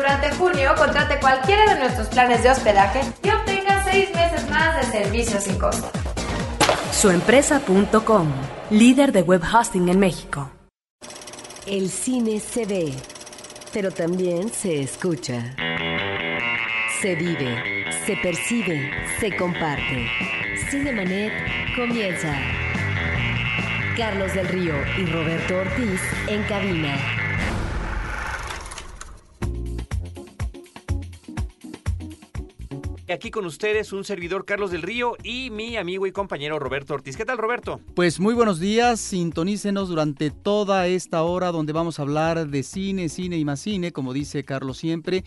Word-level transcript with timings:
Durante 0.00 0.30
junio, 0.30 0.70
contrate 0.78 1.20
cualquiera 1.20 1.74
de 1.74 1.80
nuestros 1.80 2.08
planes 2.08 2.42
de 2.42 2.50
hospedaje 2.50 3.02
y 3.22 3.28
obtenga 3.28 3.84
seis 3.84 4.08
meses 4.14 4.48
más 4.48 4.74
de 4.76 4.98
servicios 4.98 5.44
sin 5.44 5.58
costo. 5.58 5.90
Suempresa.com, 6.90 8.32
líder 8.70 9.12
de 9.12 9.20
web 9.20 9.42
hosting 9.42 9.90
en 9.90 9.98
México. 9.98 10.50
El 11.66 11.90
cine 11.90 12.40
se 12.40 12.64
ve, 12.64 12.94
pero 13.74 13.90
también 13.90 14.50
se 14.50 14.80
escucha. 14.80 15.54
Se 17.02 17.14
vive, 17.14 17.84
se 18.06 18.16
percibe, 18.16 18.90
se 19.18 19.36
comparte. 19.36 20.08
Cinemanet 20.70 21.30
comienza. 21.76 22.34
Carlos 23.98 24.32
del 24.32 24.48
Río 24.48 24.74
y 24.96 25.04
Roberto 25.04 25.58
Ortiz 25.58 26.00
en 26.26 26.42
cabina. 26.44 27.29
Aquí 33.12 33.32
con 33.32 33.44
ustedes 33.44 33.92
un 33.92 34.04
servidor 34.04 34.44
Carlos 34.44 34.70
del 34.70 34.82
Río 34.82 35.16
y 35.24 35.50
mi 35.50 35.76
amigo 35.76 36.06
y 36.06 36.12
compañero 36.12 36.60
Roberto 36.60 36.94
Ortiz. 36.94 37.16
¿Qué 37.16 37.24
tal 37.24 37.38
Roberto? 37.38 37.80
Pues 37.94 38.20
muy 38.20 38.34
buenos 38.34 38.60
días, 38.60 39.00
sintonícenos 39.00 39.88
durante 39.88 40.30
toda 40.30 40.86
esta 40.86 41.24
hora 41.24 41.50
donde 41.50 41.72
vamos 41.72 41.98
a 41.98 42.02
hablar 42.02 42.46
de 42.46 42.62
cine, 42.62 43.08
cine 43.08 43.36
y 43.36 43.44
más 43.44 43.58
cine, 43.58 43.90
como 43.90 44.12
dice 44.12 44.44
Carlos 44.44 44.78
siempre. 44.78 45.24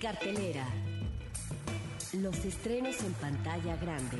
Cartelera. 0.00 0.66
Los 2.14 2.44
estrenos 2.44 3.00
en 3.02 3.12
pantalla 3.14 3.76
grande. 3.76 4.18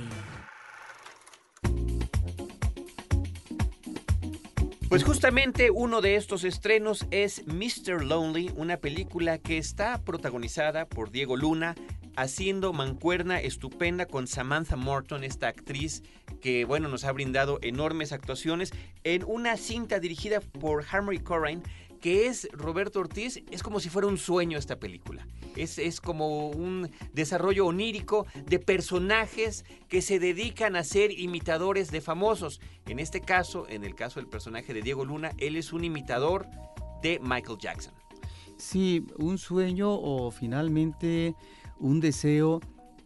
Pues 4.91 5.05
justamente 5.05 5.71
uno 5.71 6.01
de 6.01 6.17
estos 6.17 6.43
estrenos 6.43 7.07
es 7.13 7.47
Mr. 7.47 8.05
Lonely, 8.05 8.53
una 8.57 8.77
película 8.79 9.39
que 9.39 9.57
está 9.57 10.03
protagonizada 10.03 10.87
por 10.87 11.13
Diego 11.13 11.37
Luna, 11.37 11.77
haciendo 12.17 12.73
mancuerna 12.73 13.41
estupenda 13.41 14.07
con 14.07 14.27
Samantha 14.27 14.77
Morton, 14.77 15.25
esta 15.25 15.49
actriz 15.49 16.03
que 16.41 16.65
bueno 16.65 16.89
nos 16.89 17.05
ha 17.05 17.13
brindado 17.13 17.59
enormes 17.63 18.13
actuaciones 18.13 18.73
en 19.05 19.25
una 19.25 19.57
cinta 19.57 20.01
dirigida 20.01 20.41
por 20.41 20.85
Harmony 20.91 21.19
Corrine 21.19 21.63
que 22.01 22.27
es 22.27 22.49
Roberto 22.53 23.01
Ortiz, 23.01 23.43
es 23.51 23.63
como 23.63 23.79
si 23.79 23.91
fuera 23.91 24.09
un 24.09 24.17
sueño 24.17 24.57
esta 24.59 24.79
película. 24.79 25.27
Es, 25.55 25.79
es, 25.79 26.01
como 26.01 26.49
un 26.49 26.91
desarrollo 27.13 27.67
onírico 27.67 28.27
de 28.47 28.59
personajes 28.59 29.65
que 29.89 30.01
se 30.01 30.19
dedican 30.19 30.77
a 30.77 30.85
ser 30.85 31.11
imitadores 31.11 31.91
de 31.91 32.01
famosos. 32.01 32.61
En 32.87 32.99
este 32.99 33.21
caso, 33.21 33.69
en 33.69 33.85
el 33.85 33.95
caso 33.95 34.19
del 34.19 34.29
personaje 34.29 34.73
de 34.73 34.83
Diego 34.83 35.05
Luna, 35.05 35.33
él 35.39 35.57
es 35.57 35.73
un 35.73 35.85
imitador 35.85 36.47
de 37.03 37.21
Michael 37.21 37.59
Jackson. 37.59 37.93
Sí, 38.57 39.07
un 39.17 39.39
sueño 39.39 39.91
o 39.91 40.31
finalmente 40.31 41.35
un 41.81 42.01
deseo 42.01 42.61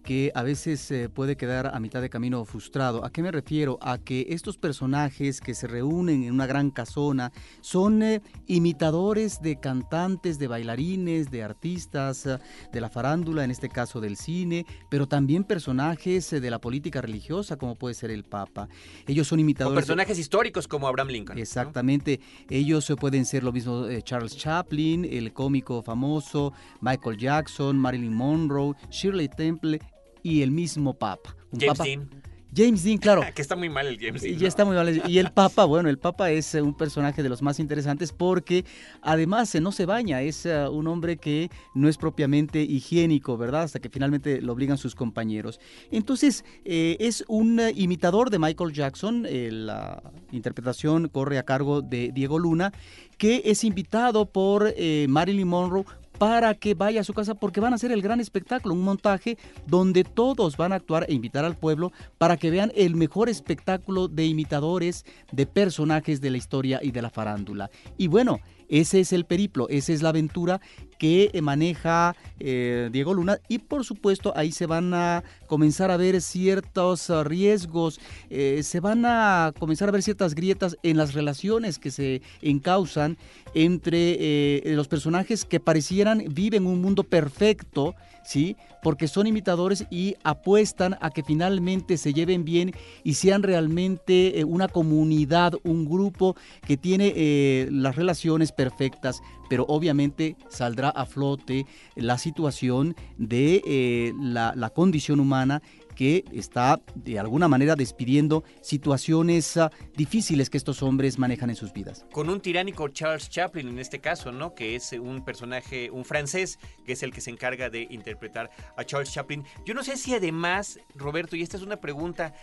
que 0.05 0.31
a 0.35 0.43
veces 0.43 0.89
eh, 0.91 1.09
puede 1.09 1.37
quedar 1.37 1.67
a 1.75 1.81
mitad 1.81 2.03
de 2.03 2.11
camino 2.11 2.45
frustrado. 2.45 3.05
¿A 3.05 3.11
qué 3.11 3.23
me 3.23 3.33
refiero? 3.33 3.79
A 3.81 3.99
que 3.99 4.27
estos 4.29 4.59
personajes 4.59 5.41
que 5.41 5.55
se 5.55 5.67
reúnen 5.67 6.23
en 6.23 6.33
una 6.33 6.47
gran 6.47 6.71
casona 6.71 7.33
son 7.63 8.03
eh, 8.03 8.21
imitadores 8.47 9.41
de 9.41 9.59
cantantes, 9.59 10.39
de 10.39 10.47
bailarines, 10.47 11.31
de 11.31 11.43
artistas, 11.43 12.27
eh, 12.27 12.39
de 12.71 12.81
la 12.81 12.91
farándula, 12.91 13.45
en 13.45 13.51
este 13.51 13.71
caso 13.71 14.01
del 14.01 14.17
cine, 14.17 14.67
pero 14.91 15.09
también 15.09 15.43
personajes 15.43 16.31
de 16.31 16.51
la 16.51 16.61
política 16.61 17.01
religiosa, 17.01 17.57
como 17.57 17.75
puede 17.75 17.95
ser 17.95 18.11
el 18.11 18.25
Papa. 18.25 18.69
Ellos 19.07 19.27
son 19.27 19.41
imitadores. 19.41 19.77
O 19.77 19.81
personajes 19.81 20.19
históricos 20.19 20.69
como 20.69 20.87
Abraham 20.87 21.09
Lincoln. 21.09 21.39
Exactamente. 21.39 22.21
Ellos 22.51 22.93
pueden 23.01 23.25
ser 23.25 23.43
lo 23.43 23.53
mismo 23.53 23.87
Charles 24.03 24.37
Chaplin, 24.37 25.07
el 25.07 25.33
cómico 25.33 25.83
famoso, 25.83 26.53
Michael 26.83 27.17
Jackson, 27.17 27.79
Marilyn 27.79 28.15
Monroe, 28.15 28.75
Shirley 28.91 29.29
Temple, 29.29 29.81
y 30.25 30.43
el 30.43 30.51
mismo 30.51 30.99
Papa. 30.99 31.37
James 31.57 31.79
Dean. 31.79 32.25
James 32.57 32.85
Dean, 32.85 32.99
claro. 32.99 33.23
que 33.35 33.43
está 33.43 33.57
muy 33.57 33.69
mal 33.69 33.87
el 33.87 33.99
James 34.01 34.23
Dean. 34.23 34.39
Ya 34.39 34.49
está 34.49 34.65
muy 34.65 34.75
mal. 34.75 35.03
Y 35.09 35.19
el 35.19 35.31
Papa, 35.33 35.65
bueno, 35.65 35.89
el 35.89 35.99
Papa 35.99 36.31
es 36.31 36.55
eh, 36.55 36.63
un 36.63 36.75
personaje 36.75 37.23
de 37.23 37.29
los 37.29 37.43
más 37.43 37.59
interesantes 37.59 38.13
porque 38.13 38.65
además 39.03 39.55
eh, 39.55 39.61
no 39.61 39.71
se 39.71 39.87
baña, 39.87 40.23
es 40.23 40.47
eh, 40.47 40.67
un 40.69 40.87
hombre 40.87 41.17
que 41.19 41.51
no 41.75 41.89
es 41.89 41.99
propiamente 41.99 42.63
higiénico, 42.63 43.37
¿verdad? 43.37 43.63
Hasta 43.63 43.81
que 43.81 43.91
finalmente 43.91 44.41
lo 44.41 44.53
obligan 44.53 44.79
sus 44.79 44.95
compañeros. 44.95 45.61
Entonces, 45.91 46.45
es 46.65 47.25
un 47.29 47.61
imitador 47.75 48.31
de 48.31 48.39
Michael 48.39 48.73
Jackson, 48.73 49.27
la 49.29 50.03
interpretación 50.33 51.09
corre 51.09 51.39
a 51.39 51.43
cargo 51.43 51.83
de 51.83 52.11
Diego 52.13 52.39
Luna, 52.39 52.73
que 53.19 53.43
es 53.45 53.65
invitado 53.65 54.27
por 54.27 54.75
Marilyn 55.09 55.49
Monroe 55.49 55.85
para 56.19 56.55
que 56.55 56.75
vaya 56.75 57.01
a 57.01 57.05
su 57.05 57.13
casa 57.13 57.35
porque 57.35 57.61
van 57.61 57.73
a 57.73 57.77
hacer 57.77 57.93
el 57.93 58.03
gran 58.03 58.21
espectáculo, 58.21 58.75
un 58.75 58.83
montaje 58.83 59.39
donde 59.67 60.05
todos 60.05 60.57
van 60.57 60.73
a 60.73 60.77
actuar 60.77 61.07
e 61.09 61.15
invitar 61.15 61.45
al 61.45 61.57
pueblo 61.57 61.93
para 62.19 62.37
que 62.37 62.51
vean 62.51 62.73
el 62.75 62.95
mejor 62.95 63.29
espectáculo 63.29 64.09
de 64.09 64.27
imitadores 64.27 65.05
de 65.33 65.47
personajes 65.47 66.21
de 66.21 66.31
la 66.31 66.37
historia 66.37 66.81
y 66.83 66.91
de 66.91 67.03
la 67.03 67.11
farándula. 67.11 67.71
Y 67.97 68.09
bueno, 68.09 68.41
ese 68.69 69.01
es 69.01 69.13
el 69.13 69.25
periplo, 69.25 69.69
esa 69.69 69.93
es 69.93 70.03
la 70.03 70.09
aventura 70.11 70.61
que 71.05 71.39
maneja 71.43 72.17
eh, 72.41 72.89
Diego 72.91 73.13
Luna. 73.13 73.39
Y 73.47 73.59
por 73.59 73.85
supuesto 73.85 74.33
ahí 74.35 74.53
se 74.53 74.65
van 74.65 74.95
a 74.95 75.23
comenzar 75.47 75.91
a 75.91 75.99
ver 75.99 76.23
ciertos 76.23 77.11
riesgos, 77.27 78.01
eh, 78.31 78.63
se 78.63 78.81
van 78.81 79.05
a 79.05 79.53
comenzar 79.59 79.91
a 79.91 79.93
ver 79.93 80.03
ciertas 80.03 80.35
grietas 80.35 80.79
en 80.83 80.97
las 80.97 81.13
relaciones 81.13 81.79
que 81.79 81.91
se 81.91 82.23
encausan 82.41 83.19
entre 83.53 84.17
eh, 84.19 84.63
los 84.75 84.89
personajes 84.89 85.45
que 85.45 85.61
parecieran 85.61 86.25
viven 86.31 86.67
un 86.67 86.81
mundo 86.81 87.03
perfecto, 87.05 87.95
¿sí? 88.25 88.57
Porque 88.83 89.07
son 89.07 89.27
imitadores 89.27 89.85
y 89.91 90.15
apuestan 90.25 90.97
a 91.03 91.11
que 91.11 91.23
finalmente 91.23 91.99
se 91.99 92.15
lleven 92.15 92.47
bien 92.47 92.73
y 93.03 93.15
sean 93.15 93.43
realmente 93.43 94.43
una 94.47 94.69
comunidad, 94.69 95.53
un 95.65 95.85
grupo 95.85 96.35
que 96.67 96.79
tiene 96.79 97.69
las 97.71 97.95
relaciones 97.95 98.53
perfectas, 98.53 99.23
pero 99.49 99.65
obviamente 99.69 100.37
saldrá 100.49 100.91
a 100.91 101.07
flote 101.07 101.67
la 101.95 102.19
situación 102.19 102.97
de 103.19 103.63
eh, 103.67 104.13
la, 104.19 104.71
condición 104.75 105.21
humana 105.21 105.63
que 105.95 106.25
está 106.33 106.81
de 106.95 107.19
alguna 107.19 107.47
manera 107.47 107.77
despidiendo 107.77 108.43
situaciones 108.61 109.57
ah, 109.57 109.71
difíciles 109.97 110.51
que 110.51 110.59
estos 110.59 110.83
hombres 110.83 111.19
manejan 111.19 111.51
en 111.51 111.57
sus 111.57 111.73
vidas. 111.73 112.05
Con 112.13 112.29
un 112.29 112.41
tiránico 112.41 112.89
Charles 112.89 113.31
Chaplin 113.31 113.69
en 113.69 113.79
este 113.79 114.01
caso, 114.01 114.33
¿no? 114.33 114.55
Que 114.55 114.75
es 114.75 114.93
un 114.93 115.25
personaje, 115.25 115.91
un 115.91 116.05
francés, 116.05 116.59
que 116.85 116.95
es 116.95 117.03
el 117.03 117.13
que 117.13 117.21
se 117.21 117.31
encarga 117.31 117.71
de 117.71 117.87
interpretar 117.91 118.51
a 118.77 118.85
Charles 118.85 119.13
Chaplin. 119.13 119.45
Yo 119.65 119.75
no 119.75 119.85
sé 119.85 119.97
si 119.97 120.15
además, 120.15 120.81
Roberto, 120.97 121.37
y 121.37 121.43
esta 121.43 121.57
es 121.57 121.63
una 121.63 121.77
pregunta, 121.77 122.35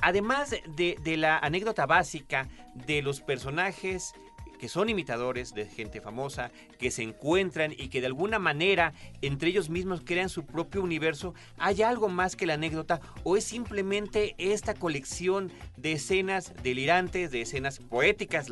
además 0.00 0.50
de, 0.50 0.96
de 1.02 1.16
la 1.16 1.38
anécdota 1.38 1.84
básica 1.84 2.48
de 2.86 3.02
los 3.02 3.20
personajes 3.20 4.14
que 4.58 4.68
son 4.68 4.88
imitadores 4.88 5.54
de 5.54 5.66
gente 5.66 6.00
famosa, 6.00 6.50
que 6.78 6.90
se 6.90 7.02
encuentran 7.02 7.72
y 7.72 7.88
que 7.88 8.00
de 8.00 8.06
alguna 8.06 8.38
manera 8.38 8.92
entre 9.22 9.50
ellos 9.50 9.70
mismos 9.70 10.02
crean 10.04 10.28
su 10.28 10.44
propio 10.44 10.82
universo, 10.82 11.34
¿hay 11.58 11.82
algo 11.82 12.08
más 12.08 12.36
que 12.36 12.46
la 12.46 12.54
anécdota 12.54 13.00
o 13.24 13.36
es 13.36 13.44
simplemente 13.44 14.34
esta 14.38 14.74
colección 14.74 15.52
de 15.76 15.92
escenas 15.92 16.52
delirantes, 16.62 17.30
de 17.30 17.42
escenas 17.42 17.78
poéticas, 17.78 18.48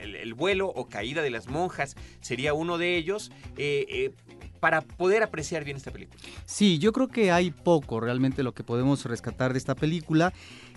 el, 0.00 0.34
vuelo 0.34 0.68
o 0.68 0.88
caída 0.88 1.22
de 1.22 1.30
las 1.30 1.48
monjas 1.48 1.96
sería 2.20 2.54
uno 2.54 2.78
de 2.78 2.96
ellos? 2.96 3.30
Eh, 3.56 3.86
eh, 3.88 4.10
para 4.56 4.80
poder 4.80 5.22
apreciar 5.22 5.64
bien 5.64 5.76
esta 5.76 5.90
película? 5.90 6.20
Sí, 6.44 6.78
yo 6.78 6.92
creo 6.92 7.08
que 7.08 7.30
hay 7.30 7.50
poco 7.50 8.00
realmente 8.00 8.42
lo 8.42 8.52
que 8.52 8.64
podemos 8.64 9.04
rescatar 9.04 9.52
de 9.52 9.58
esta 9.58 9.74
película. 9.74 10.32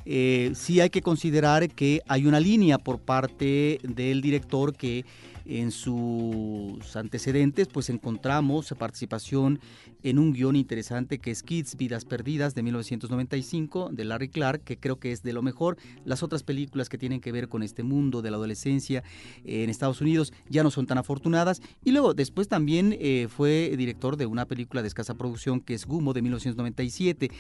Eh, 0.05 0.51
sí 0.55 0.79
hay 0.79 0.89
que 0.89 1.01
considerar 1.01 1.69
que 1.69 2.01
hay 2.07 2.25
una 2.25 2.39
línea 2.39 2.77
por 2.77 2.99
parte 2.99 3.79
del 3.83 4.21
director 4.21 4.75
que 4.75 5.05
en 5.49 5.71
sus 5.71 6.95
antecedentes 6.95 7.67
pues 7.67 7.89
encontramos 7.89 8.73
participación 8.77 9.59
en 10.03 10.19
un 10.19 10.33
guion 10.33 10.55
interesante 10.55 11.19
que 11.19 11.31
es 11.31 11.43
Kids, 11.43 11.75
Vidas 11.75 12.05
Perdidas 12.05 12.55
de 12.55 12.63
1995 12.63 13.89
de 13.91 14.05
Larry 14.05 14.29
Clark, 14.29 14.63
que 14.63 14.77
creo 14.77 14.99
que 14.99 15.11
es 15.11 15.23
de 15.23 15.33
lo 15.33 15.41
mejor. 15.41 15.77
Las 16.05 16.23
otras 16.23 16.43
películas 16.43 16.87
que 16.87 16.97
tienen 16.97 17.19
que 17.19 17.31
ver 17.31 17.49
con 17.49 17.63
este 17.63 17.83
mundo 17.83 18.21
de 18.21 18.31
la 18.31 18.37
adolescencia 18.37 19.03
en 19.43 19.69
Estados 19.69 20.01
Unidos 20.01 20.33
ya 20.49 20.63
no 20.63 20.71
son 20.71 20.85
tan 20.87 20.97
afortunadas. 20.97 21.61
Y 21.83 21.91
luego 21.91 22.13
después 22.13 22.47
también 22.47 22.95
eh, 22.99 23.27
fue 23.29 23.73
director 23.77 24.15
de 24.15 24.25
una 24.25 24.45
película 24.45 24.81
de 24.81 24.87
escasa 24.87 25.15
producción 25.15 25.59
que 25.59 25.73
es 25.73 25.85
Gumo 25.85 26.13
de 26.13 26.21
1997. 26.21 27.31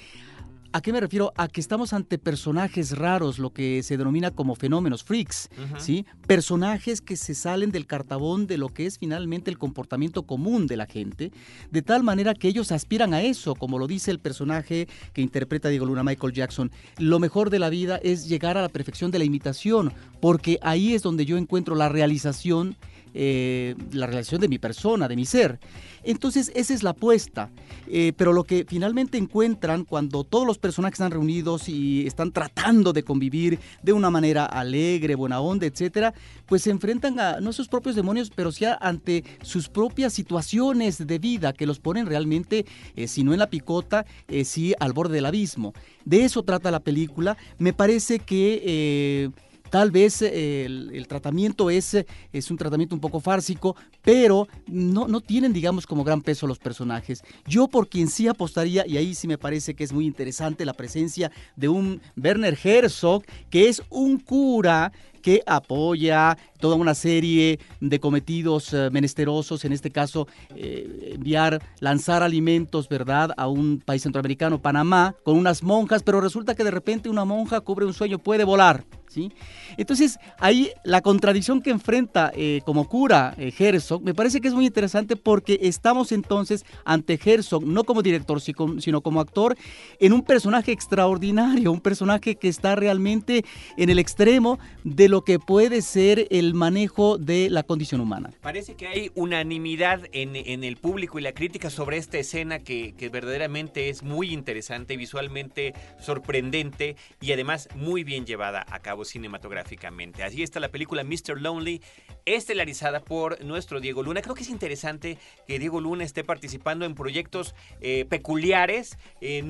¿A 0.71 0.81
qué 0.81 0.93
me 0.93 0.99
refiero? 0.99 1.33
A 1.35 1.47
que 1.47 1.61
estamos 1.61 1.93
ante 1.93 2.19
personajes 2.19 2.95
raros, 2.95 3.39
lo 3.39 3.49
que 3.51 3.81
se 3.81 3.97
denomina 3.97 4.29
como 4.29 4.53
fenómenos, 4.53 5.03
freaks, 5.03 5.49
¿sí? 5.79 6.05
Personajes 6.27 7.01
que 7.01 7.15
se 7.15 7.33
salen 7.33 7.71
del 7.71 7.87
cartabón 7.87 8.45
de 8.45 8.59
lo 8.59 8.69
que 8.69 8.85
es 8.85 8.99
finalmente 8.99 9.49
el 9.49 9.57
comportamiento 9.57 10.23
común 10.23 10.67
de 10.67 10.77
la 10.77 10.85
gente, 10.85 11.31
de 11.71 11.81
tal 11.81 12.03
manera 12.03 12.35
que 12.35 12.47
ellos 12.47 12.71
aspiran 12.71 13.15
a 13.15 13.23
eso, 13.23 13.55
como 13.55 13.79
lo 13.79 13.87
dice 13.87 14.11
el 14.11 14.19
personaje 14.19 14.87
que 15.13 15.21
interpreta 15.21 15.69
Diego 15.69 15.87
Luna, 15.87 16.03
Michael 16.03 16.33
Jackson. 16.33 16.71
Lo 16.99 17.17
mejor 17.17 17.49
de 17.49 17.57
la 17.57 17.69
vida 17.69 17.99
es 18.03 18.29
llegar 18.29 18.55
a 18.55 18.61
la 18.61 18.69
perfección 18.69 19.09
de 19.09 19.17
la 19.17 19.25
imitación, 19.25 19.91
porque 20.21 20.59
ahí 20.61 20.93
es 20.93 21.01
donde 21.01 21.25
yo 21.25 21.37
encuentro 21.37 21.73
la 21.73 21.89
realización 21.89 22.75
eh, 23.13 23.75
la 23.91 24.07
relación 24.07 24.41
de 24.41 24.47
mi 24.47 24.59
persona, 24.59 25.07
de 25.07 25.15
mi 25.15 25.25
ser. 25.25 25.59
Entonces, 26.03 26.51
esa 26.55 26.73
es 26.73 26.83
la 26.83 26.91
apuesta. 26.91 27.49
Eh, 27.87 28.13
pero 28.15 28.33
lo 28.33 28.43
que 28.43 28.65
finalmente 28.67 29.17
encuentran 29.17 29.83
cuando 29.83 30.23
todos 30.23 30.45
los 30.45 30.57
personajes 30.57 30.95
están 30.95 31.11
reunidos 31.11 31.67
y 31.67 32.05
están 32.05 32.31
tratando 32.31 32.93
de 32.93 33.03
convivir 33.03 33.59
de 33.81 33.93
una 33.93 34.09
manera 34.09 34.45
alegre, 34.45 35.15
buena 35.15 35.41
onda, 35.41 35.65
etcétera, 35.65 36.13
pues 36.45 36.61
se 36.61 36.69
enfrentan 36.69 37.19
a 37.19 37.39
no 37.39 37.51
sus 37.51 37.67
propios 37.67 37.95
demonios, 37.95 38.31
pero 38.33 38.51
sí 38.51 38.65
ante 38.79 39.23
sus 39.41 39.69
propias 39.69 40.13
situaciones 40.13 41.05
de 41.05 41.19
vida 41.19 41.53
que 41.53 41.65
los 41.65 41.79
ponen 41.79 42.05
realmente, 42.05 42.65
eh, 42.95 43.07
si 43.07 43.23
no 43.23 43.33
en 43.33 43.39
la 43.39 43.49
picota, 43.49 44.05
sí 44.43 44.73
al 44.79 44.93
borde 44.93 45.15
del 45.15 45.25
abismo. 45.25 45.73
De 46.05 46.23
eso 46.23 46.43
trata 46.43 46.71
la 46.71 46.79
película. 46.79 47.37
Me 47.57 47.73
parece 47.73 48.19
que 48.19 49.31
Tal 49.69 49.91
vez 49.91 50.21
eh, 50.21 50.65
el, 50.65 51.07
tratamiento 51.07 51.69
es, 51.69 51.97
es 52.33 52.51
un 52.51 52.57
tratamiento 52.57 52.95
un 52.95 53.01
poco 53.01 53.19
fársico, 53.19 53.75
pero 54.01 54.47
no, 54.67 55.07
no 55.07 55.21
tienen, 55.21 55.53
digamos, 55.53 55.85
como 55.85 56.03
gran 56.03 56.21
peso 56.21 56.47
los 56.47 56.59
personajes. 56.59 57.21
Yo 57.47 57.67
por 57.67 57.87
quien 57.87 58.07
sí 58.07 58.27
apostaría, 58.27 58.85
y 58.87 58.97
ahí 58.97 59.13
sí 59.13 59.27
me 59.27 59.37
parece 59.37 59.75
que 59.75 59.83
es 59.83 59.93
muy 59.93 60.05
interesante 60.05 60.65
la 60.65 60.73
presencia 60.73 61.31
de 61.55 61.69
un 61.69 62.01
Werner 62.15 62.57
Herzog, 62.61 63.23
que 63.49 63.69
es 63.69 63.83
un 63.89 64.19
cura 64.19 64.91
que 65.21 65.43
apoya 65.45 66.37
toda 66.59 66.75
una 66.75 66.95
serie 66.95 67.59
de 67.79 67.99
cometidos 67.99 68.73
eh, 68.73 68.89
menesterosos, 68.91 69.65
en 69.65 69.73
este 69.73 69.91
caso 69.91 70.27
eh, 70.55 71.11
enviar, 71.13 71.61
lanzar 71.79 72.23
alimentos, 72.23 72.89
¿verdad?, 72.89 73.31
a 73.37 73.47
un 73.47 73.79
país 73.79 74.03
centroamericano, 74.03 74.61
Panamá, 74.61 75.15
con 75.23 75.37
unas 75.37 75.63
monjas, 75.63 76.03
pero 76.03 76.21
resulta 76.21 76.55
que 76.55 76.63
de 76.63 76.71
repente 76.71 77.09
una 77.09 77.25
monja 77.25 77.61
cubre 77.61 77.85
un 77.85 77.93
sueño, 77.93 78.19
puede 78.19 78.43
volar. 78.43 78.83
¿Sí? 79.09 79.33
Entonces, 79.77 80.17
ahí 80.39 80.71
la 80.83 81.01
contradicción 81.01 81.61
que 81.61 81.69
enfrenta 81.69 82.31
eh, 82.35 82.61
como 82.65 82.87
cura 82.87 83.35
Herzog 83.37 84.01
me 84.01 84.13
parece 84.13 84.41
que 84.41 84.47
es 84.47 84.53
muy 84.53 84.65
interesante 84.65 85.15
porque 85.15 85.59
estamos 85.61 86.11
entonces 86.11 86.65
ante 86.85 87.19
Herzog, 87.23 87.65
no 87.65 87.83
como 87.83 88.01
director, 88.01 88.41
sino 88.41 89.01
como 89.01 89.21
actor, 89.21 89.57
en 89.99 90.13
un 90.13 90.21
personaje 90.23 90.71
extraordinario, 90.71 91.71
un 91.71 91.81
personaje 91.81 92.35
que 92.35 92.47
está 92.47 92.75
realmente 92.75 93.43
en 93.77 93.89
el 93.89 93.99
extremo 93.99 94.59
de 94.83 95.09
lo 95.09 95.23
que 95.23 95.39
puede 95.39 95.81
ser 95.81 96.27
el 96.29 96.53
manejo 96.53 97.17
de 97.17 97.49
la 97.49 97.63
condición 97.63 98.01
humana. 98.01 98.31
Parece 98.41 98.75
que 98.75 98.87
hay 98.87 99.11
unanimidad 99.15 100.01
en, 100.11 100.35
el 100.63 100.77
público 100.77 101.19
y 101.19 101.21
la 101.21 101.33
crítica 101.33 101.69
sobre 101.69 101.97
esta 101.97 102.17
escena 102.17 102.59
que, 102.59 102.93
verdaderamente 103.11 103.89
es 103.89 104.03
muy 104.03 104.31
interesante, 104.31 104.97
visualmente 104.97 105.73
sorprendente 105.99 106.95
y 107.21 107.31
además 107.31 107.69
muy 107.75 108.03
bien 108.03 108.25
llevada 108.25 108.65
a 108.69 108.79
cabo 108.79 109.05
cinematográficamente. 109.05 109.58
Así 109.59 110.43
está 110.43 110.59
la 110.59 110.69
película 110.69 111.03
Mr. 111.03 111.39
Lonely, 111.39 111.81
estelarizada 112.25 113.01
por 113.01 113.43
nuestro 113.43 113.79
Diego 113.79 114.03
Luna. 114.03 114.21
Creo 114.21 114.35
que 114.35 114.43
es 114.43 114.49
interesante 114.49 115.17
que 115.47 115.59
Diego 115.59 115.81
Luna 115.81 116.03
esté 116.03 116.23
participando 116.23 116.85
en 116.85 116.95
proyectos 116.95 117.55
eh, 117.81 118.05
peculiares, 118.05 118.97
eh, 119.21 119.43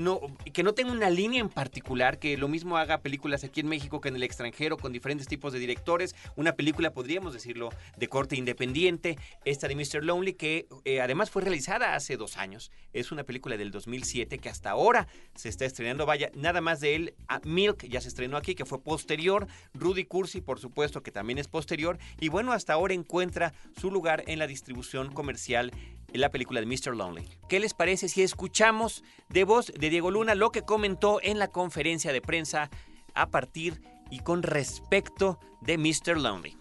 que 0.54 0.64
no 0.64 0.74
tenga 0.74 0.92
una 0.92 1.10
línea 1.10 1.40
en 1.42 1.50
particular, 1.50 2.20
que 2.20 2.38
lo 2.38 2.48
mismo 2.48 2.78
haga 2.78 3.00
películas 3.02 3.44
aquí 3.44 3.60
en 3.62 3.68
México 3.68 4.02
que 4.02 4.10
en 4.10 4.16
el 4.16 4.24
extranjero 4.24 4.78
con 4.78 4.92
diferentes 4.92 5.28
tipos 5.28 5.54
de 5.54 5.60
directores. 5.60 6.16
Una 6.36 6.54
película, 6.54 6.92
podríamos 6.94 7.34
decirlo, 7.34 7.70
de 7.98 8.08
corte 8.08 8.36
independiente, 8.36 9.18
esta 9.46 9.68
de 9.68 9.76
Mr. 9.76 10.04
Lonely, 10.04 10.34
que 10.34 10.68
eh, 10.86 11.02
además 11.02 11.30
fue 11.30 11.42
realizada 11.42 11.96
hace 11.96 12.18
dos 12.18 12.38
años. 12.38 12.72
Es 12.94 13.12
una 13.12 13.24
película 13.24 13.58
del 13.58 13.72
2007 13.72 14.40
que 14.40 14.50
hasta 14.50 14.72
ahora 14.72 15.08
se 15.36 15.50
está 15.50 15.66
estrenando. 15.66 16.06
Vaya, 16.06 16.32
nada 16.34 16.62
más 16.62 16.80
de 16.80 16.96
él, 16.96 17.14
Milk 17.44 17.86
ya 17.88 18.02
se 18.02 18.08
estrenó 18.08 18.38
aquí, 18.38 18.56
que 18.56 18.66
fue 18.66 18.82
posterior. 18.82 19.48
Rudy 19.74 19.99
Cursi, 20.06 20.42
por 20.42 20.60
supuesto, 20.60 21.02
que 21.04 21.12
también 21.12 21.38
es 21.40 21.48
posterior. 21.48 21.98
Y 22.20 22.30
bueno, 22.30 22.52
hasta 22.52 22.74
ahora 22.74 22.94
encuentra 22.94 23.54
su 23.80 23.92
lugar 23.92 24.24
en 24.28 24.40
la 24.40 24.48
distribución 24.48 25.12
comercial 25.14 25.72
en 26.12 26.22
la 26.22 26.30
película 26.32 26.60
de 26.60 26.66
Mr. 26.66 26.96
Lonely. 26.96 27.28
¿Qué 27.48 27.60
les 27.60 27.74
parece 27.74 28.10
si 28.10 28.24
escuchamos 28.24 29.04
de 29.30 29.44
voz 29.44 29.68
de 29.68 29.90
Diego 29.90 30.12
Luna 30.12 30.36
lo 30.36 30.52
que 30.52 30.64
comentó 30.64 31.20
en 31.22 31.40
la 31.40 31.50
conferencia 31.50 32.12
de 32.12 32.22
prensa 32.22 32.70
a 33.14 33.28
partir 33.30 33.82
y 34.10 34.20
con 34.20 34.44
respecto 34.44 35.40
de 35.62 35.78
Mr. 35.78 36.18
Lonely. 36.18 36.58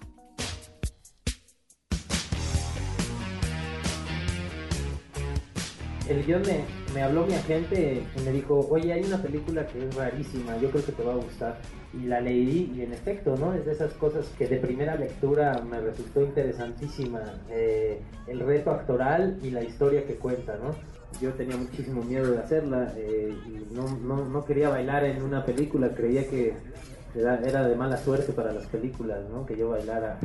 El 6.09 6.25
guion 6.25 6.43
me, 6.43 6.65
me 6.95 7.03
habló 7.03 7.27
mi 7.27 7.35
agente 7.35 8.03
y 8.17 8.21
me 8.23 8.33
dijo, 8.33 8.67
oye, 8.71 8.95
hay 8.95 9.05
una 9.05 9.21
película 9.21 9.67
que 9.67 9.87
es 9.87 9.95
rarísima, 9.95 10.57
yo 10.57 10.71
creo 10.71 10.85
que 10.85 10.93
te 10.93 11.03
va 11.03 11.13
a 11.13 11.17
gustar. 11.17 11.61
Y 11.95 12.07
la 12.07 12.21
leí 12.21 12.73
y 12.77 12.83
en 12.83 12.93
efecto, 12.93 13.37
¿no? 13.37 13.55
Es 13.55 13.65
de 13.65 13.73
esas 13.73 13.95
cosas 13.95 14.27
que 14.37 14.47
de 14.47 14.59
primera 14.59 14.95
lectura 14.97 15.63
me 15.69 15.81
resultó 15.81 16.23
interesantísima. 16.23 17.41
Eh, 17.51 18.01
el 18.27 18.41
reto 18.41 18.71
actoral 18.71 19.39
y 19.43 19.51
la 19.51 19.63
historia 19.63 20.07
que 20.07 20.17
cuenta, 20.17 20.57
¿no? 20.57 20.75
Yo 21.21 21.33
tenía 21.33 21.57
muchísimo 21.57 22.03
miedo 22.03 22.31
de 22.31 22.39
hacerla 22.39 22.93
eh, 22.97 23.35
y 23.47 23.75
no, 23.75 23.99
no, 24.03 24.29
no 24.29 24.45
quería 24.45 24.69
bailar 24.69 25.05
en 25.05 25.23
una 25.23 25.45
película, 25.45 25.95
creía 25.95 26.29
que 26.29 26.53
era, 27.15 27.67
de 27.67 27.75
mala 27.75 27.97
suerte 27.97 28.33
para 28.33 28.53
las 28.53 28.67
películas, 28.67 29.19
¿no? 29.31 29.47
Que 29.47 29.57
yo 29.57 29.71
bailara. 29.71 30.19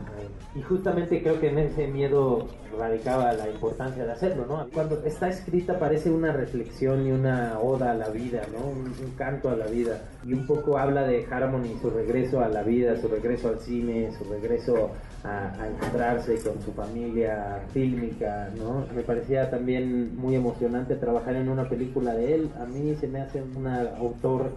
Y 0.55 0.61
justamente 0.61 1.21
creo 1.21 1.39
que 1.39 1.49
en 1.49 1.59
ese 1.59 1.87
miedo 1.87 2.47
radicaba 2.77 3.33
la 3.33 3.49
importancia 3.49 4.05
de 4.05 4.11
hacerlo, 4.11 4.45
¿no? 4.45 4.67
Cuando 4.73 5.01
está 5.05 5.29
escrita 5.29 5.79
parece 5.79 6.11
una 6.11 6.31
reflexión 6.33 7.07
y 7.07 7.11
una 7.11 7.59
oda 7.59 7.91
a 7.91 7.93
la 7.93 8.09
vida, 8.09 8.41
¿no? 8.51 8.67
Un, 8.67 8.93
canto 9.17 9.49
a 9.49 9.55
la 9.55 9.67
vida. 9.67 10.01
Y 10.25 10.33
un 10.33 10.47
poco 10.47 10.77
habla 10.77 11.03
de 11.03 11.25
Harmony, 11.29 11.77
su 11.81 11.89
regreso 11.89 12.41
a 12.41 12.49
la 12.49 12.63
vida, 12.63 12.97
su 12.99 13.07
regreso 13.07 13.49
al 13.49 13.59
cine, 13.59 14.11
su 14.17 14.23
regreso 14.25 14.89
a, 15.23 15.53
a 15.61 15.67
encontrarse 15.67 16.39
con 16.39 16.59
su 16.61 16.73
familia 16.73 17.61
fílmica, 17.71 18.49
¿no? 18.57 18.85
Me 18.95 19.03
parecía 19.03 19.49
también 19.49 20.15
muy 20.17 20.35
emocionante 20.35 20.95
trabajar 20.95 21.35
en 21.35 21.47
una 21.47 21.69
película 21.69 22.13
de 22.13 22.35
él. 22.35 22.49
A 22.59 22.65
mí 22.65 22.95
se 22.95 23.07
me 23.07 23.21
hace 23.21 23.41
un 23.41 23.67
autor 23.67 24.51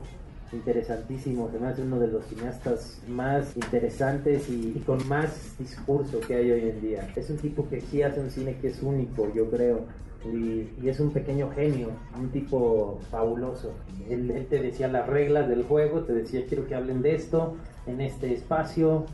interesantísimo, 0.53 1.51
hace 1.67 1.83
uno 1.83 1.99
de 1.99 2.09
los 2.09 2.25
cineastas 2.27 3.01
más 3.09 3.57
interesantes 3.57 4.49
y, 4.49 4.83
con 4.87 5.07
más 5.09 5.57
discurso 5.59 6.21
que 6.21 6.35
hay 6.35 6.51
hoy 6.51 6.71
en 6.71 6.81
día. 6.81 7.09
Es 7.17 7.31
un 7.31 7.39
tipo 7.39 7.69
que 7.69 7.81
sí 7.81 8.03
hace 8.03 8.21
un 8.21 8.31
cine 8.31 8.57
que 8.61 8.69
es 8.69 8.83
único, 8.83 9.33
yo 9.35 9.51
creo. 9.51 9.85
Y, 10.25 10.69
es 10.87 11.01
un 11.01 11.11
pequeño 11.11 11.51
genio, 11.51 11.91
un 12.19 12.31
tipo 12.31 13.01
fabuloso. 13.11 13.75
Él, 14.09 14.47
te 14.49 14.61
decía 14.61 14.89
las 14.89 15.07
reglas 15.07 15.49
del 15.49 15.65
juego, 15.65 16.01
te 16.01 16.13
decía 16.13 16.45
quiero 16.49 16.67
que 16.67 16.75
hablen 16.75 17.03
de 17.03 17.15
esto 17.15 17.57
en 17.87 18.01
este 18.01 18.33
espacio, 18.33 19.07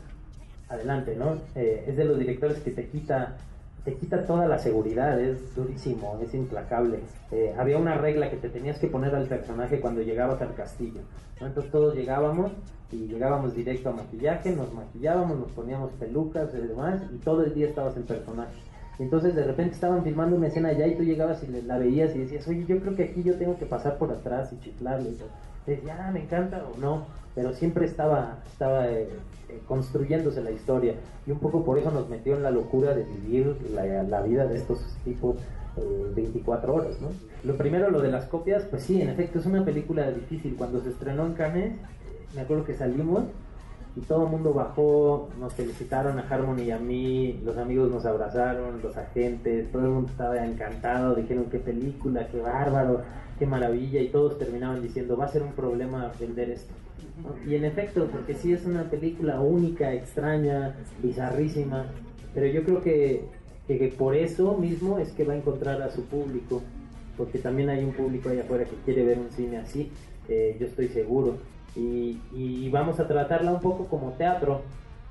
adelante, 0.69 1.15
¿no? 1.15 1.37
Eh, 1.55 1.85
es 1.87 1.97
de 1.97 2.05
los 2.05 2.17
directores 2.17 2.57
que 2.59 2.71
te 2.71 2.87
quita 2.87 3.37
te 3.83 3.95
quita 3.95 4.25
toda 4.25 4.47
la 4.47 4.59
seguridad, 4.59 5.19
es 5.19 5.53
durísimo, 5.55 6.17
es 6.23 6.33
implacable. 6.33 6.99
Eh, 7.31 7.53
había 7.57 7.77
una 7.77 7.95
regla 7.95 8.29
que 8.29 8.37
te 8.37 8.49
tenías 8.49 8.79
que 8.79 8.87
poner 8.87 9.13
al 9.13 9.27
personaje 9.27 9.81
cuando 9.81 10.01
llegabas 10.01 10.41
al 10.41 10.53
castillo. 10.55 11.01
Entonces 11.39 11.71
todos 11.71 11.93
llegábamos 11.93 12.51
y 12.91 13.07
llegábamos 13.07 13.53
directo 13.53 13.89
a 13.89 13.93
maquillaje, 13.93 14.55
nos 14.55 14.73
maquillábamos, 14.73 15.37
nos 15.37 15.51
poníamos 15.51 15.91
pelucas 15.93 16.49
y 16.53 16.65
demás, 16.65 17.01
y 17.13 17.17
todo 17.17 17.43
el 17.43 17.53
día 17.53 17.67
estabas 17.67 17.97
el 17.97 18.03
personaje. 18.03 18.55
Entonces 18.99 19.35
de 19.35 19.43
repente 19.43 19.73
estaban 19.73 20.03
filmando 20.03 20.37
una 20.37 20.47
escena 20.47 20.69
allá 20.69 20.87
y 20.87 20.95
tú 20.95 21.03
llegabas 21.03 21.43
y 21.43 21.47
la 21.63 21.77
veías 21.77 22.15
y 22.15 22.19
decías, 22.19 22.47
oye, 22.47 22.65
yo 22.65 22.79
creo 22.79 22.95
que 22.95 23.03
aquí 23.03 23.23
yo 23.23 23.35
tengo 23.35 23.57
que 23.57 23.65
pasar 23.65 23.97
por 23.97 24.11
atrás 24.11 24.53
y 24.53 24.59
chiflarle. 24.59 25.09
Y 25.09 25.71
decía, 25.71 25.97
ah, 25.99 26.11
me 26.11 26.21
encanta 26.21 26.63
o 26.63 26.77
no, 26.79 27.05
pero 27.35 27.53
siempre 27.53 27.85
estaba, 27.85 28.37
estaba 28.45 28.87
eh, 28.89 29.09
construyéndose 29.67 30.41
la 30.41 30.51
historia 30.51 30.95
y 31.25 31.31
un 31.31 31.39
poco 31.39 31.63
por 31.63 31.77
eso 31.77 31.91
nos 31.91 32.09
metió 32.09 32.35
en 32.35 32.43
la 32.43 32.51
locura 32.51 32.93
de 32.93 33.03
vivir 33.03 33.55
la, 33.73 34.21
vida 34.21 34.45
de 34.45 34.57
estos 34.57 34.79
tipos 35.03 35.35
eh, 35.77 36.11
24 36.15 36.73
horas, 36.73 37.01
¿no? 37.01 37.09
Lo 37.43 37.57
primero, 37.57 37.89
lo 37.89 38.01
de 38.01 38.11
las 38.11 38.25
copias, 38.25 38.63
pues 38.69 38.83
sí, 38.83 39.01
en 39.01 39.09
efecto, 39.09 39.39
es 39.39 39.45
una 39.45 39.65
película 39.65 40.09
difícil. 40.11 40.55
Cuando 40.55 40.81
se 40.81 40.89
estrenó 40.89 41.25
en 41.25 41.33
Cannes, 41.33 41.73
me 42.35 42.41
acuerdo 42.41 42.63
que 42.63 42.73
salimos 42.73 43.23
y 43.95 44.01
todo 44.01 44.25
el 44.25 44.31
mundo 44.31 44.53
bajó, 44.53 45.29
nos 45.39 45.53
felicitaron 45.53 46.17
a 46.17 46.23
Harmony 46.27 46.63
y 46.63 46.71
a 46.71 46.79
mí, 46.79 47.39
los 47.43 47.57
amigos 47.57 47.91
nos 47.91 48.05
abrazaron, 48.05 48.81
los 48.81 48.97
agentes, 48.97 49.71
todo 49.71 49.83
el 49.83 49.89
mundo 49.89 50.09
estaba 50.09 50.43
encantado, 50.45 51.13
dijeron 51.13 51.45
qué 51.51 51.59
película, 51.59 52.27
qué 52.27 52.39
bárbaro, 52.39 53.01
qué 53.37 53.45
maravilla, 53.45 54.01
y 54.01 54.07
todos 54.07 54.39
terminaban 54.39 54.81
diciendo, 54.81 55.15
va 55.15 55.25
a 55.25 55.27
ser 55.27 55.43
un 55.43 55.53
problema 55.53 56.11
vender 56.19 56.49
esto. 56.49 56.73
Y 57.47 57.53
en 57.53 57.65
efecto, 57.65 58.07
porque 58.11 58.33
sí 58.33 58.51
es 58.51 58.65
una 58.65 58.89
película 58.89 59.39
única, 59.39 59.93
extraña, 59.93 60.75
bizarrísima, 61.01 61.85
pero 62.33 62.47
yo 62.47 62.63
creo 62.63 62.81
que, 62.81 63.25
que, 63.67 63.77
que 63.77 63.89
por 63.89 64.15
eso 64.15 64.57
mismo 64.57 64.97
es 64.97 65.11
que 65.11 65.23
va 65.23 65.33
a 65.33 65.37
encontrar 65.37 65.81
a 65.83 65.91
su 65.91 66.03
público, 66.05 66.63
porque 67.15 67.37
también 67.37 67.69
hay 67.69 67.83
un 67.83 67.91
público 67.91 68.29
allá 68.29 68.41
afuera 68.41 68.65
que 68.65 68.75
quiere 68.85 69.05
ver 69.05 69.19
un 69.19 69.29
cine 69.29 69.57
así, 69.57 69.91
eh, 70.27 70.57
yo 70.59 70.65
estoy 70.65 70.87
seguro. 70.87 71.37
Y, 71.75 72.19
y 72.33 72.69
vamos 72.69 72.99
a 72.99 73.07
tratarla 73.07 73.51
un 73.51 73.59
poco 73.59 73.87
como 73.87 74.11
teatro, 74.11 74.61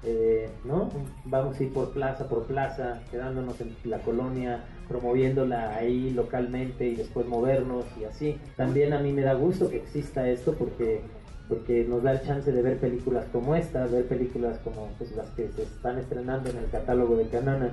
eh, 0.04 0.48
¿no? 0.64 0.90
Vamos 1.24 1.58
a 1.58 1.62
ir 1.62 1.72
por 1.72 1.90
plaza 1.90 2.28
por 2.28 2.44
plaza, 2.44 3.00
quedándonos 3.10 3.60
en 3.60 3.74
la 3.84 3.98
colonia, 3.98 4.64
promoviéndola 4.88 5.76
ahí 5.76 6.10
localmente 6.10 6.86
y 6.86 6.96
después 6.96 7.26
movernos 7.26 7.84
y 8.00 8.04
así. 8.04 8.38
También 8.56 8.92
a 8.92 8.98
mí 8.98 9.12
me 9.12 9.22
da 9.22 9.34
gusto 9.34 9.68
que 9.68 9.76
exista 9.76 10.28
esto 10.28 10.54
porque 10.54 11.00
porque 11.48 11.84
nos 11.86 12.02
da 12.02 12.12
el 12.12 12.22
chance 12.22 12.50
de 12.50 12.62
ver 12.62 12.78
películas 12.78 13.26
como 13.30 13.54
esta, 13.54 13.86
ver 13.86 14.06
películas 14.06 14.58
como 14.64 14.88
pues, 14.96 15.14
las 15.14 15.28
que 15.30 15.48
se 15.48 15.64
están 15.64 15.98
estrenando 15.98 16.48
en 16.48 16.56
el 16.56 16.70
catálogo 16.70 17.16
de 17.16 17.26
Canana, 17.26 17.70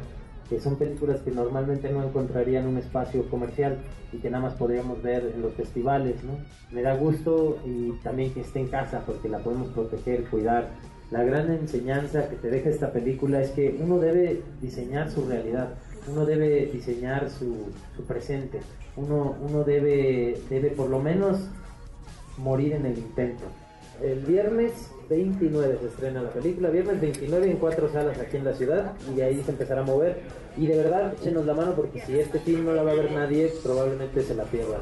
que 0.50 0.60
son 0.60 0.78
películas 0.78 1.22
que 1.22 1.32
normalmente 1.32 1.92
no 1.92 2.04
encontrarían 2.04 2.68
un 2.68 2.78
espacio 2.78 3.30
comercial 3.30 3.78
y 4.12 4.18
que 4.18 4.30
nada 4.32 4.44
más 4.44 4.54
podríamos 4.56 5.02
ver 5.04 5.32
en 5.36 5.42
los 5.42 5.54
festivales, 5.54 6.24
¿no? 6.24 6.34
Me 6.72 6.82
da 6.82 6.96
gusto 6.96 7.60
y 7.66 7.92
también 8.04 8.34
que 8.34 8.42
esté 8.42 8.60
en 8.60 8.68
casa 8.68 9.04
porque 9.06 9.30
la 9.30 9.40
podemos 9.40 9.68
proteger, 9.70 10.24
cuidar. 10.26 10.70
La 11.12 11.24
gran 11.24 11.52
enseñanza 11.52 12.30
que 12.30 12.36
te 12.36 12.50
deja 12.50 12.70
esta 12.70 12.92
película 12.92 13.42
es 13.42 13.52
que 13.52 13.80
uno 13.80 14.00
debe 14.00 14.42
diseñar 14.62 15.10
su 15.12 15.26
realidad, 15.26 15.70
uno 16.08 16.26
debe 16.26 16.68
diseñar 16.68 17.30
su, 17.30 17.68
su 17.96 18.04
presente, 18.04 18.60
uno, 18.96 19.36
uno 19.42 19.64
debe, 19.64 20.40
debe 20.50 20.72
por 20.72 20.90
lo 20.90 21.00
menos 21.00 21.40
morir 22.38 22.74
en 22.74 22.86
el 22.86 22.98
intento. 22.98 23.46
El 24.02 24.20
viernes 24.20 24.72
29 25.10 25.78
se 25.82 25.88
estrena 25.88 26.22
la 26.22 26.30
película, 26.30 26.70
viernes 26.70 27.02
29 27.02 27.52
en 27.52 27.58
cuatro 27.58 27.92
salas 27.92 28.18
aquí 28.18 28.38
en 28.38 28.46
la 28.46 28.54
ciudad 28.54 28.94
y 29.14 29.20
ahí 29.20 29.42
se 29.44 29.52
empezará 29.52 29.82
a 29.82 29.84
mover. 29.84 30.22
Y 30.56 30.68
de 30.68 30.78
verdad, 30.78 31.14
échenos 31.20 31.46
la 31.46 31.54
mano 31.54 31.74
porque 31.76 32.00
si 32.02 32.18
este 32.18 32.40
film 32.40 32.66
no 32.66 32.74
la 32.74 32.84
va 32.84 32.92
a 32.92 32.96
ver 32.96 33.12
nadie, 33.12 33.52
probablemente 33.62 34.22
se 34.22 34.36
la 34.36 34.44
pierdan. 34.46 34.82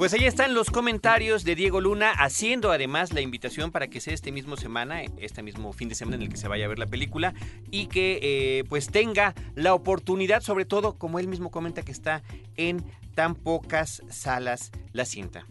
Pues 0.00 0.14
ahí 0.14 0.24
están 0.24 0.54
los 0.54 0.70
comentarios 0.70 1.44
de 1.44 1.54
Diego 1.54 1.78
Luna, 1.82 2.12
haciendo 2.12 2.72
además 2.72 3.12
la 3.12 3.20
invitación 3.20 3.70
para 3.70 3.88
que 3.88 4.00
sea 4.00 4.14
este 4.14 4.32
mismo 4.32 4.56
semana, 4.56 5.02
este 5.02 5.42
mismo 5.42 5.74
fin 5.74 5.90
de 5.90 5.94
semana 5.94 6.16
en 6.16 6.22
el 6.22 6.30
que 6.30 6.38
se 6.38 6.48
vaya 6.48 6.64
a 6.64 6.68
ver 6.68 6.78
la 6.78 6.86
película 6.86 7.34
y 7.70 7.84
que 7.84 8.18
eh, 8.22 8.64
pues 8.70 8.90
tenga 8.90 9.34
la 9.56 9.74
oportunidad, 9.74 10.40
sobre 10.40 10.64
todo 10.64 10.96
como 10.96 11.18
él 11.18 11.28
mismo 11.28 11.50
comenta 11.50 11.82
que 11.82 11.92
está 11.92 12.22
en 12.56 12.82
tan 13.14 13.34
pocas 13.34 14.02
salas 14.08 14.70
la 14.94 15.04
cinta. 15.04 15.44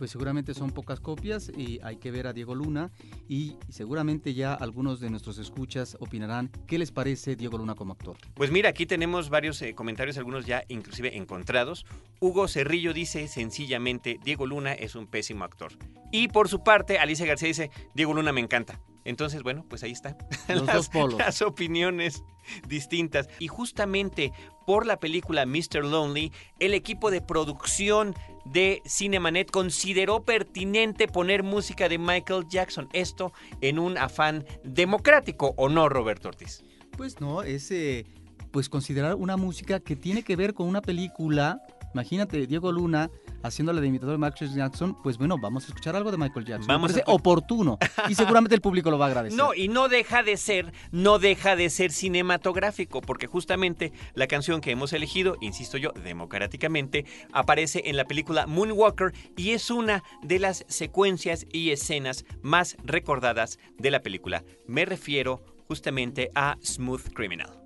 Pues 0.00 0.12
seguramente 0.12 0.54
son 0.54 0.70
pocas 0.70 0.98
copias 0.98 1.52
y 1.54 1.78
hay 1.82 1.96
que 1.96 2.10
ver 2.10 2.26
a 2.26 2.32
Diego 2.32 2.54
Luna 2.54 2.90
y 3.28 3.58
seguramente 3.68 4.32
ya 4.32 4.54
algunos 4.54 4.98
de 4.98 5.10
nuestros 5.10 5.36
escuchas 5.36 5.98
opinarán 6.00 6.50
qué 6.66 6.78
les 6.78 6.90
parece 6.90 7.36
Diego 7.36 7.58
Luna 7.58 7.74
como 7.74 7.92
actor. 7.92 8.16
Pues 8.32 8.50
mira, 8.50 8.70
aquí 8.70 8.86
tenemos 8.86 9.28
varios 9.28 9.60
eh, 9.60 9.74
comentarios, 9.74 10.16
algunos 10.16 10.46
ya 10.46 10.64
inclusive 10.68 11.18
encontrados. 11.18 11.84
Hugo 12.18 12.48
Cerrillo 12.48 12.94
dice 12.94 13.28
sencillamente, 13.28 14.18
Diego 14.24 14.46
Luna 14.46 14.72
es 14.72 14.94
un 14.94 15.06
pésimo 15.06 15.44
actor. 15.44 15.72
Y 16.10 16.28
por 16.28 16.48
su 16.48 16.62
parte, 16.62 16.98
Alicia 16.98 17.26
García 17.26 17.48
dice, 17.48 17.70
Diego 17.94 18.14
Luna 18.14 18.32
me 18.32 18.40
encanta. 18.40 18.80
Entonces, 19.04 19.42
bueno, 19.42 19.64
pues 19.68 19.82
ahí 19.82 19.92
está. 19.92 20.16
Los 20.48 20.66
las, 20.66 20.76
dos 20.76 20.88
polos. 20.88 21.18
las 21.18 21.42
opiniones 21.42 22.22
distintas. 22.68 23.28
Y 23.38 23.48
justamente 23.48 24.32
por 24.66 24.86
la 24.86 24.98
película 24.98 25.46
Mr. 25.46 25.84
Lonely, 25.84 26.32
el 26.58 26.74
equipo 26.74 27.10
de 27.10 27.20
producción 27.20 28.14
de 28.44 28.82
Cinemanet 28.86 29.50
consideró 29.50 30.24
pertinente 30.24 31.08
poner 31.08 31.42
música 31.42 31.88
de 31.88 31.98
Michael 31.98 32.46
Jackson. 32.48 32.88
Esto 32.92 33.32
en 33.60 33.78
un 33.78 33.98
afán 33.98 34.44
democrático, 34.64 35.54
¿o 35.56 35.68
no, 35.68 35.88
Roberto 35.88 36.28
Ortiz? 36.28 36.62
Pues 36.96 37.20
no, 37.20 37.42
es 37.42 37.70
eh, 37.70 38.06
pues 38.50 38.68
considerar 38.68 39.14
una 39.14 39.36
música 39.36 39.80
que 39.80 39.96
tiene 39.96 40.22
que 40.22 40.36
ver 40.36 40.54
con 40.54 40.66
una 40.66 40.82
película. 40.82 41.60
Imagínate, 41.94 42.46
Diego 42.46 42.72
Luna 42.72 43.10
haciéndole 43.42 43.80
de 43.80 43.88
imitador 43.88 44.18
de 44.18 44.26
Michael 44.26 44.54
Jackson, 44.54 44.96
pues 45.02 45.18
bueno, 45.18 45.36
vamos 45.38 45.64
a 45.64 45.68
escuchar 45.68 45.96
algo 45.96 46.10
de 46.10 46.18
Michael 46.18 46.46
Jackson. 46.46 46.66
Vamos 46.66 46.96
a 46.96 47.02
oportuno 47.06 47.78
y 48.08 48.14
seguramente 48.14 48.54
el 48.54 48.60
público 48.60 48.90
lo 48.90 48.98
va 48.98 49.06
a 49.06 49.08
agradecer. 49.08 49.36
No, 49.36 49.54
y 49.54 49.68
no 49.68 49.88
deja 49.88 50.22
de 50.22 50.36
ser, 50.36 50.72
no 50.92 51.18
deja 51.18 51.56
de 51.56 51.70
ser 51.70 51.92
cinematográfico, 51.92 53.00
porque 53.00 53.26
justamente 53.26 53.92
la 54.14 54.26
canción 54.26 54.60
que 54.60 54.70
hemos 54.70 54.92
elegido, 54.92 55.36
insisto 55.40 55.78
yo, 55.78 55.92
democráticamente, 55.92 57.04
aparece 57.32 57.82
en 57.86 57.96
la 57.96 58.04
película 58.04 58.46
Moonwalker 58.46 59.12
y 59.36 59.50
es 59.50 59.70
una 59.70 60.02
de 60.22 60.38
las 60.38 60.64
secuencias 60.68 61.46
y 61.52 61.70
escenas 61.70 62.24
más 62.42 62.76
recordadas 62.84 63.58
de 63.78 63.90
la 63.90 64.00
película. 64.00 64.44
Me 64.66 64.84
refiero 64.84 65.42
justamente 65.66 66.30
a 66.34 66.56
Smooth 66.62 67.12
Criminal. 67.12 67.59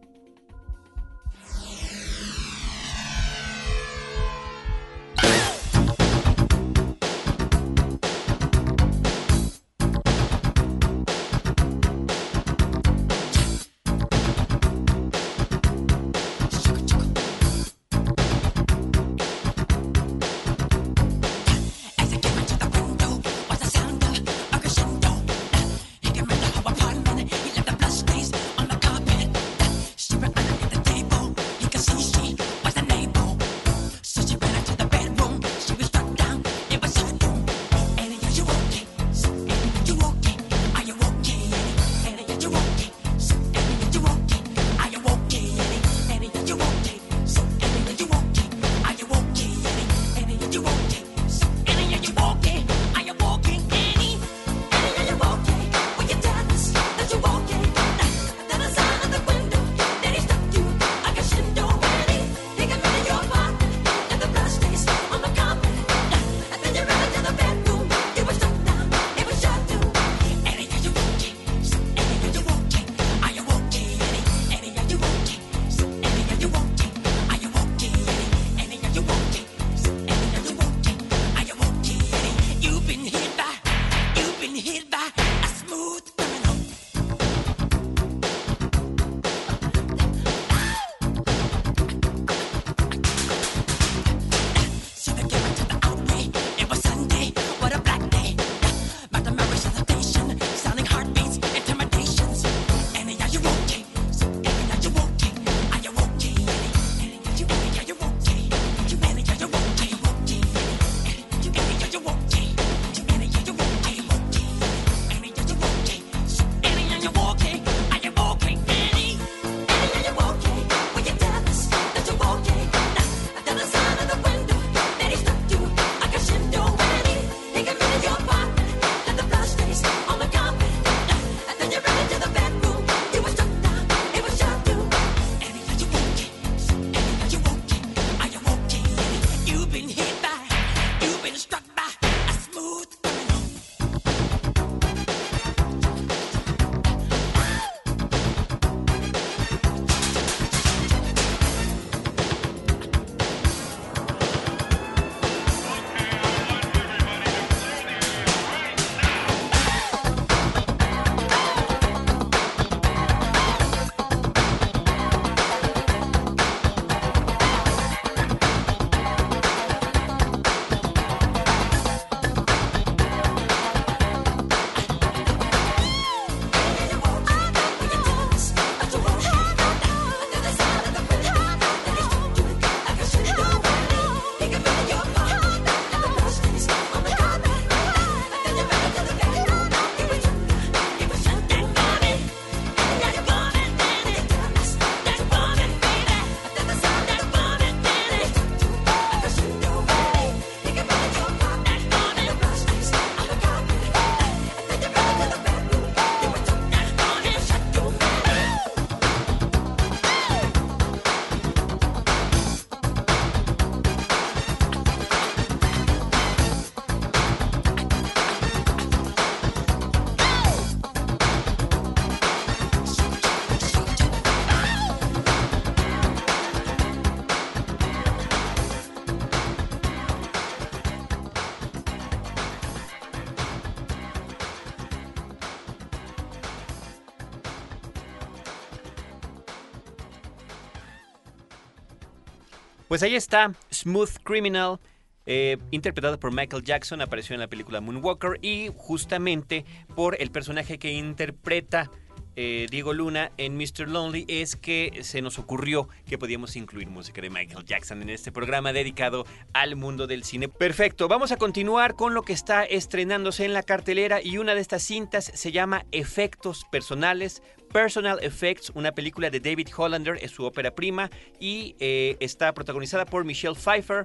Pues 242.95 243.03
ahí 243.03 243.17
está, 243.17 243.53
Smooth 243.73 244.19
Criminal. 244.23 244.79
eh, 245.27 245.59
interpretado 245.73 246.21
por 246.21 246.33
Michael 246.33 246.63
Jackson, 246.63 247.01
apareció 247.01 247.35
en 247.35 247.41
la 247.41 247.49
película 247.49 247.81
Moonwalker 247.81 248.39
y 248.41 248.71
justamente 248.77 249.65
por 249.97 250.17
el 250.23 250.31
personaje 250.31 250.79
que 250.79 250.93
interpreta 250.93 251.91
eh, 252.37 252.67
Diego 252.71 252.93
Luna 252.93 253.33
en 253.37 253.57
Mr. 253.57 253.89
Lonely 253.89 254.25
es 254.29 254.57
que 254.57 255.01
se 255.03 255.23
nos 255.23 255.39
ocurrió 255.39 255.89
que 256.07 256.19
podíamos 256.19 256.57
incluir 256.57 256.89
música 256.89 257.21
de 257.21 257.31
Michael 257.31 257.65
Jackson 257.65 258.03
en 258.03 258.11
este 258.11 258.33
programa 258.33 258.73
dedicado 258.73 259.25
al 259.53 259.77
mundo 259.77 260.07
del 260.07 260.25
cine. 260.25 260.49
Perfecto, 260.49 261.09
vamos 261.09 261.33
a 261.33 261.37
continuar 261.37 261.95
con 261.95 262.15
lo 262.15 262.23
que 262.23 262.33
está 262.33 262.65
estrenándose 262.65 263.45
en 263.45 263.53
la 263.53 263.63
cartelera 263.63 264.21
y 264.23 264.39
una 264.39 264.55
de 264.55 264.61
estas 264.61 264.83
cintas 264.83 265.31
se 265.35 265.53
llama 265.53 265.85
Efectos 265.93 266.65
Personales. 266.71 267.43
Personal 267.73 268.21
Effects, 268.23 268.71
una 268.75 268.93
película 268.93 269.31
de 269.31 269.41
David 269.41 269.69
Hollander, 269.77 270.17
es 270.23 270.31
su 270.31 270.45
ópera 270.45 270.77
prima 270.77 271.11
y 271.41 271.75
eh, 271.81 272.17
está 272.21 272.55
protagonizada 272.55 273.05
por 273.05 273.25
Michelle 273.25 273.57
Pfeiffer, 273.57 274.05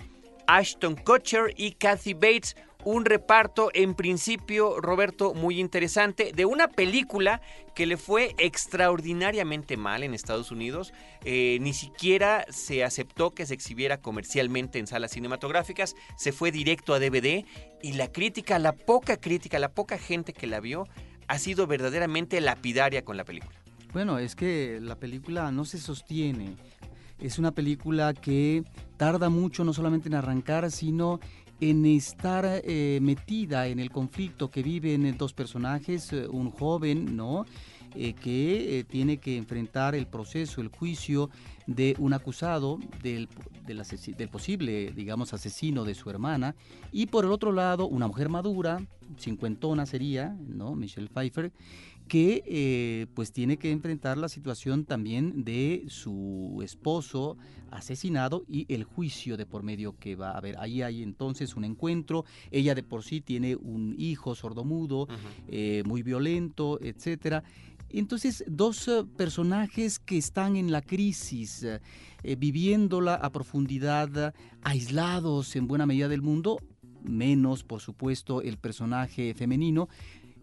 Ashton 0.50 0.96
Kutcher 0.96 1.54
y 1.58 1.74
Kathy 1.74 2.16
Bates. 2.16 2.56
Un 2.84 3.06
reparto 3.06 3.70
en 3.74 3.94
principio, 3.94 4.80
Roberto, 4.80 5.36
muy 5.36 5.60
interesante, 5.60 6.32
de 6.34 6.46
una 6.46 6.70
película 6.70 7.42
que 7.76 7.86
le 7.86 7.98
fue 7.98 8.34
extraordinariamente 8.40 9.78
mal 9.78 10.02
en 10.02 10.14
Estados 10.16 10.50
Unidos. 10.50 10.92
Eh, 11.24 11.60
ni 11.62 11.74
siquiera 11.74 12.46
se 12.50 12.84
aceptó 12.84 13.32
que 13.32 13.46
se 13.46 13.54
exhibiera 13.54 13.98
comercialmente 14.02 14.80
en 14.80 14.88
salas 14.88 15.12
cinematográficas, 15.12 15.96
se 16.18 16.32
fue 16.32 16.52
directo 16.52 16.94
a 16.94 17.00
DVD 17.00 17.46
y 17.84 17.94
la 17.94 18.12
crítica, 18.12 18.58
la 18.58 18.72
poca 18.72 19.18
crítica, 19.18 19.60
la 19.60 19.74
poca 19.74 20.00
gente 20.00 20.34
que 20.34 20.48
la 20.48 20.62
vio, 20.62 20.88
ha 21.28 21.38
sido 21.38 21.68
verdaderamente 21.68 22.42
lapidaria 22.42 23.04
con 23.04 23.18
la 23.18 23.26
película. 23.26 23.60
Bueno, 23.92 24.20
es 24.20 24.36
que 24.36 24.80
la 24.82 24.96
película 24.96 25.52
no 25.52 25.66
se 25.66 25.80
sostiene. 25.80 26.56
Es 27.20 27.38
una 27.38 27.52
película 27.52 28.14
que 28.14 28.64
tarda 28.98 29.30
mucho 29.30 29.64
no 29.64 29.74
solamente 29.74 30.08
en 30.08 30.16
arrancar, 30.16 30.72
sino 30.72 31.20
en 31.60 31.86
estar 31.86 32.46
eh, 32.46 33.00
metida 33.02 33.68
en 33.68 33.80
el 33.80 33.90
conflicto 33.92 34.50
que 34.50 34.64
viven 34.64 35.18
dos 35.18 35.34
personajes, 35.34 36.14
eh, 36.14 36.28
un 36.28 36.52
joven, 36.52 37.18
¿no? 37.18 37.46
Eh, 37.96 38.14
que 38.14 38.80
eh, 38.80 38.84
tiene 38.84 39.18
que 39.18 39.36
enfrentar 39.36 39.96
el 39.96 40.06
proceso, 40.06 40.62
el 40.62 40.68
juicio 40.68 41.32
de 41.66 41.96
un 41.98 42.14
acusado 42.14 42.78
del, 43.02 43.28
del, 43.66 43.84
del 44.16 44.30
posible, 44.30 44.92
digamos, 44.92 45.34
asesino 45.34 45.84
de 45.84 45.96
su 45.96 46.10
hermana, 46.12 46.56
y 46.92 47.08
por 47.08 47.26
el 47.26 47.32
otro 47.32 47.52
lado, 47.52 47.88
una 47.88 48.06
mujer 48.06 48.30
madura, 48.30 48.80
cincuentona 49.18 49.88
sería, 49.88 50.38
¿no? 50.48 50.76
Michelle 50.76 51.10
Pfeiffer, 51.10 51.52
que 52.10 52.44
eh, 52.46 53.08
pues 53.14 53.32
tiene 53.32 53.56
que 53.56 53.72
enfrentar 53.72 54.18
la 54.18 54.28
situación 54.28 54.84
también 54.84 55.46
de 55.46 55.86
su 55.88 56.60
esposo 56.62 57.38
asesinado 57.72 58.44
y 58.50 58.66
el 58.74 58.84
juicio 58.84 59.38
de 59.38 59.46
por 59.46 59.64
medio 59.64 59.96
que 59.98 60.16
va 60.16 60.32
a 60.32 60.38
haber. 60.38 60.58
Ahí 60.60 60.82
hay 60.82 61.02
entonces 61.04 61.56
un 61.56 61.64
encuentro, 61.64 62.26
ella 62.52 62.76
de 62.76 62.84
por 62.84 63.04
sí 63.04 63.22
tiene 63.22 63.56
un 63.56 63.96
hijo 63.98 64.36
sordomudo, 64.36 65.08
eh, 65.48 65.84
muy 65.86 66.04
violento, 66.04 66.80
etcétera. 66.82 67.44
Entonces, 67.90 68.44
dos 68.48 68.88
eh, 68.88 69.04
personajes 69.18 70.00
que 70.00 70.18
están 70.18 70.56
en 70.56 70.72
la 70.72 70.82
crisis, 70.82 71.64
eh, 71.64 71.80
viviéndola 72.36 73.16
a 73.16 73.32
profundidad, 73.32 74.34
aislados 74.62 75.56
en 75.56 75.68
buena 75.68 75.86
medida 75.86 76.08
del 76.08 76.22
mundo, 76.22 76.60
menos, 77.02 77.64
por 77.64 77.80
supuesto, 77.80 78.42
el 78.42 78.58
personaje 78.58 79.34
femenino, 79.34 79.90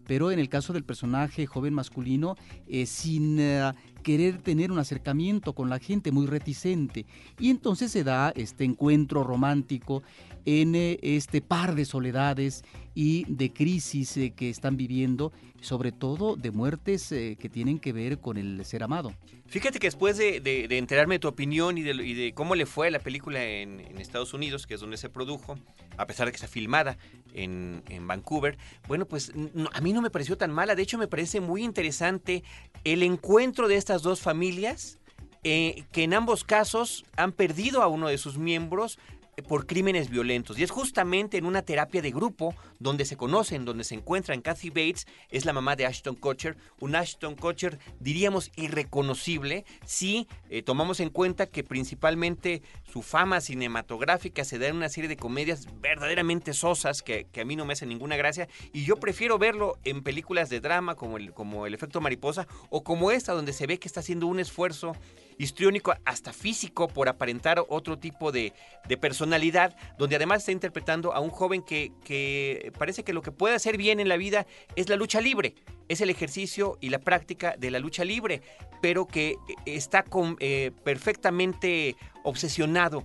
pero 0.07 0.31
en 0.31 0.39
el 0.39 0.49
caso 0.49 0.73
del 0.73 0.83
personaje 0.83 1.45
joven 1.45 1.73
masculino, 1.73 2.35
eh, 2.67 2.85
sin 2.85 3.39
eh, 3.39 3.73
querer 4.01 4.37
tener 4.37 4.71
un 4.71 4.79
acercamiento 4.79 5.53
con 5.53 5.69
la 5.69 5.79
gente, 5.79 6.11
muy 6.11 6.25
reticente. 6.25 7.05
Y 7.37 7.49
entonces 7.49 7.91
se 7.91 8.03
da 8.03 8.31
este 8.35 8.63
encuentro 8.63 9.23
romántico 9.23 10.01
en 10.47 10.75
eh, 10.75 10.97
este 11.01 11.41
par 11.41 11.75
de 11.75 11.83
soledades 11.83 12.63
y 12.95 13.25
de 13.27 13.51
crisis 13.51 14.15
eh, 14.15 14.31
que 14.33 14.49
están 14.49 14.77
viviendo, 14.77 15.33
sobre 15.59 15.91
todo 15.91 16.37
de 16.37 16.51
muertes 16.51 17.11
eh, 17.11 17.35
que 17.37 17.49
tienen 17.49 17.79
que 17.79 17.91
ver 17.91 18.19
con 18.19 18.37
el 18.37 18.63
ser 18.63 18.81
amado. 18.81 19.13
Fíjate 19.47 19.77
que 19.77 19.87
después 19.87 20.15
de, 20.15 20.67
enterarme 20.69 21.15
de 21.15 21.19
tu 21.19 21.27
opinión 21.27 21.77
y 21.77 21.81
de, 21.81 22.33
cómo 22.33 22.55
le 22.55 22.65
fue 22.65 22.87
a 22.87 22.91
la 22.91 22.99
película 22.99 23.43
en, 23.43 23.81
Estados 23.99 24.33
Unidos, 24.33 24.65
que 24.67 24.75
es 24.75 24.79
donde 24.79 24.95
se 24.95 25.09
produjo, 25.09 25.59
a 25.97 26.07
pesar 26.07 26.27
de 26.27 26.31
que 26.31 26.37
está 26.37 26.47
filmada 26.47 26.97
en, 27.33 27.83
Vancouver, 28.07 28.57
bueno, 28.87 29.05
pues 29.05 29.33
a 29.73 29.81
mí 29.81 29.91
no 29.91 30.01
me 30.01 30.09
pareció 30.09 30.37
tan 30.37 30.51
mala. 30.51 30.75
De 30.75 30.83
hecho, 30.83 30.97
me 30.97 31.09
parece 31.09 31.41
muy 31.41 31.63
interesante 31.63 32.43
el 32.85 33.03
encuentro 33.03 33.67
de 33.67 33.75
estas 33.75 34.01
dos 34.01 34.21
familias, 34.21 34.97
que 35.43 35.85
en 35.93 36.13
ambos 36.13 36.43
casos 36.43 37.05
han 37.15 37.31
perdido 37.31 37.81
a 37.81 37.87
uno 37.87 38.09
de 38.09 38.17
sus 38.17 38.37
miembros 38.37 38.99
por 39.43 39.67
crímenes 39.67 40.09
violentos. 40.09 40.57
Y 40.57 40.63
es 40.63 40.71
justamente 40.71 41.37
en 41.37 41.45
una 41.45 41.61
terapia 41.61 42.01
de 42.01 42.11
grupo 42.11 42.55
donde 42.79 43.05
se 43.05 43.17
conocen, 43.17 43.65
donde 43.65 43.83
se 43.83 43.95
encuentran. 43.95 44.41
Kathy 44.41 44.69
Bates 44.69 45.07
es 45.29 45.45
la 45.45 45.53
mamá 45.53 45.75
de 45.75 45.85
Ashton 45.85 46.15
Kutcher, 46.15 46.57
un 46.79 46.95
Ashton 46.95 47.35
Kutcher, 47.35 47.77
diríamos, 47.99 48.51
irreconocible 48.55 49.65
si 49.85 50.27
eh, 50.49 50.63
tomamos 50.63 50.99
en 50.99 51.09
cuenta 51.09 51.45
que 51.45 51.63
principalmente 51.63 52.63
su 52.91 53.01
fama 53.01 53.39
cinematográfica 53.41 54.43
se 54.43 54.57
da 54.57 54.67
en 54.67 54.75
una 54.75 54.89
serie 54.89 55.07
de 55.07 55.17
comedias 55.17 55.67
verdaderamente 55.81 56.53
sosas 56.53 57.03
que, 57.03 57.27
a 57.39 57.45
mí 57.45 57.55
no 57.55 57.65
me 57.65 57.73
hacen 57.73 57.89
ninguna 57.89 58.15
gracia. 58.17 58.47
Y 58.73 58.85
yo 58.85 58.97
prefiero 58.97 59.37
verlo 59.37 59.77
en 59.83 60.01
películas 60.01 60.49
de 60.49 60.61
drama 60.61 60.95
como 60.95 61.17
el, 61.17 61.33
como 61.33 61.67
el 61.67 61.75
efecto 61.75 62.01
mariposa 62.01 62.47
o 62.69 62.83
como 62.83 63.11
esta, 63.11 63.33
donde 63.33 63.53
se 63.53 63.67
ve 63.67 63.77
que 63.77 63.87
está 63.87 63.99
haciendo 63.99 64.25
un 64.25 64.39
esfuerzo 64.39 64.93
histriónico, 65.37 65.93
hasta 66.05 66.33
físico, 66.33 66.87
por 66.87 67.09
aparentar 67.09 67.63
otro 67.69 67.97
tipo 67.97 68.31
de, 68.31 68.53
de 68.87 68.97
personalidad, 68.97 69.75
donde 69.97 70.15
además 70.15 70.39
está 70.39 70.51
interpretando 70.51 71.13
a 71.13 71.19
un 71.19 71.29
joven 71.29 71.61
que, 71.61 71.91
que 72.03 72.71
parece 72.77 73.03
que 73.03 73.13
lo 73.13 73.21
que 73.21 73.31
puede 73.31 73.55
hacer 73.55 73.77
bien 73.77 73.99
en 73.99 74.09
la 74.09 74.17
vida 74.17 74.45
es 74.75 74.89
la 74.89 74.95
lucha 74.95 75.21
libre, 75.21 75.55
es 75.87 76.01
el 76.01 76.09
ejercicio 76.09 76.77
y 76.81 76.89
la 76.89 76.99
práctica 76.99 77.55
de 77.57 77.71
la 77.71 77.79
lucha 77.79 78.03
libre, 78.03 78.41
pero 78.81 79.07
que 79.07 79.35
está 79.65 80.03
con, 80.03 80.37
eh, 80.39 80.71
perfectamente 80.83 81.95
obsesionado 82.23 83.03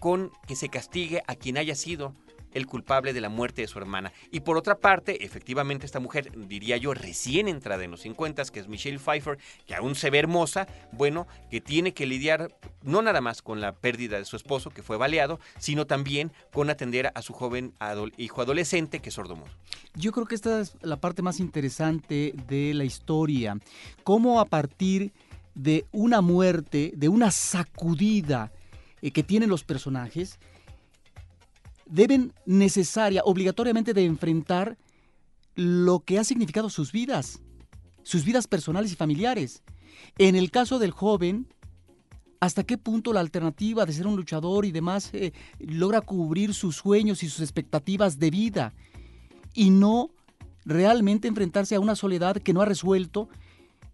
con 0.00 0.32
que 0.46 0.56
se 0.56 0.68
castigue 0.68 1.22
a 1.26 1.34
quien 1.34 1.56
haya 1.56 1.74
sido 1.74 2.14
el 2.54 2.66
culpable 2.66 3.12
de 3.12 3.20
la 3.20 3.28
muerte 3.28 3.62
de 3.62 3.68
su 3.68 3.78
hermana. 3.78 4.12
Y 4.30 4.40
por 4.40 4.56
otra 4.56 4.76
parte, 4.76 5.24
efectivamente, 5.24 5.86
esta 5.86 6.00
mujer, 6.00 6.32
diría 6.48 6.76
yo, 6.76 6.94
recién 6.94 7.48
entrada 7.48 7.84
en 7.84 7.90
los 7.90 8.00
50, 8.00 8.44
que 8.44 8.60
es 8.60 8.68
Michelle 8.68 8.98
Pfeiffer, 8.98 9.38
que 9.66 9.74
aún 9.74 9.94
se 9.94 10.10
ve 10.10 10.18
hermosa, 10.18 10.66
bueno, 10.92 11.26
que 11.50 11.60
tiene 11.60 11.92
que 11.92 12.06
lidiar 12.06 12.54
no 12.82 13.02
nada 13.02 13.20
más 13.20 13.42
con 13.42 13.60
la 13.60 13.72
pérdida 13.72 14.18
de 14.18 14.24
su 14.24 14.36
esposo, 14.36 14.70
que 14.70 14.82
fue 14.82 14.96
baleado, 14.96 15.38
sino 15.58 15.86
también 15.86 16.32
con 16.52 16.70
atender 16.70 17.12
a 17.14 17.22
su 17.22 17.32
joven 17.32 17.74
hijo 18.16 18.42
adolescente, 18.42 19.00
que 19.00 19.10
es 19.10 19.14
sordomudo. 19.14 19.50
Yo 19.94 20.12
creo 20.12 20.26
que 20.26 20.34
esta 20.34 20.60
es 20.60 20.76
la 20.82 20.96
parte 20.96 21.22
más 21.22 21.40
interesante 21.40 22.34
de 22.48 22.74
la 22.74 22.84
historia. 22.84 23.58
Cómo 24.02 24.40
a 24.40 24.46
partir 24.46 25.12
de 25.54 25.86
una 25.92 26.20
muerte, 26.20 26.92
de 26.96 27.08
una 27.08 27.30
sacudida 27.30 28.52
eh, 29.02 29.10
que 29.12 29.22
tienen 29.22 29.48
los 29.48 29.64
personajes, 29.64 30.38
deben 31.86 32.32
necesaria, 32.46 33.22
obligatoriamente 33.24 33.94
de 33.94 34.04
enfrentar 34.04 34.76
lo 35.54 36.00
que 36.00 36.18
ha 36.18 36.24
significado 36.24 36.70
sus 36.70 36.92
vidas, 36.92 37.40
sus 38.02 38.24
vidas 38.24 38.46
personales 38.46 38.92
y 38.92 38.96
familiares. 38.96 39.62
En 40.18 40.34
el 40.34 40.50
caso 40.50 40.78
del 40.78 40.90
joven, 40.90 41.46
hasta 42.40 42.64
qué 42.64 42.76
punto 42.76 43.12
la 43.12 43.20
alternativa 43.20 43.86
de 43.86 43.92
ser 43.92 44.06
un 44.06 44.16
luchador 44.16 44.66
y 44.66 44.72
demás 44.72 45.10
eh, 45.12 45.32
logra 45.58 46.00
cubrir 46.00 46.52
sus 46.52 46.76
sueños 46.76 47.22
y 47.22 47.28
sus 47.28 47.40
expectativas 47.40 48.18
de 48.18 48.30
vida 48.30 48.74
y 49.54 49.70
no 49.70 50.10
realmente 50.64 51.28
enfrentarse 51.28 51.74
a 51.74 51.80
una 51.80 51.94
soledad 51.94 52.36
que 52.36 52.52
no 52.52 52.60
ha 52.60 52.66
resuelto 52.66 53.28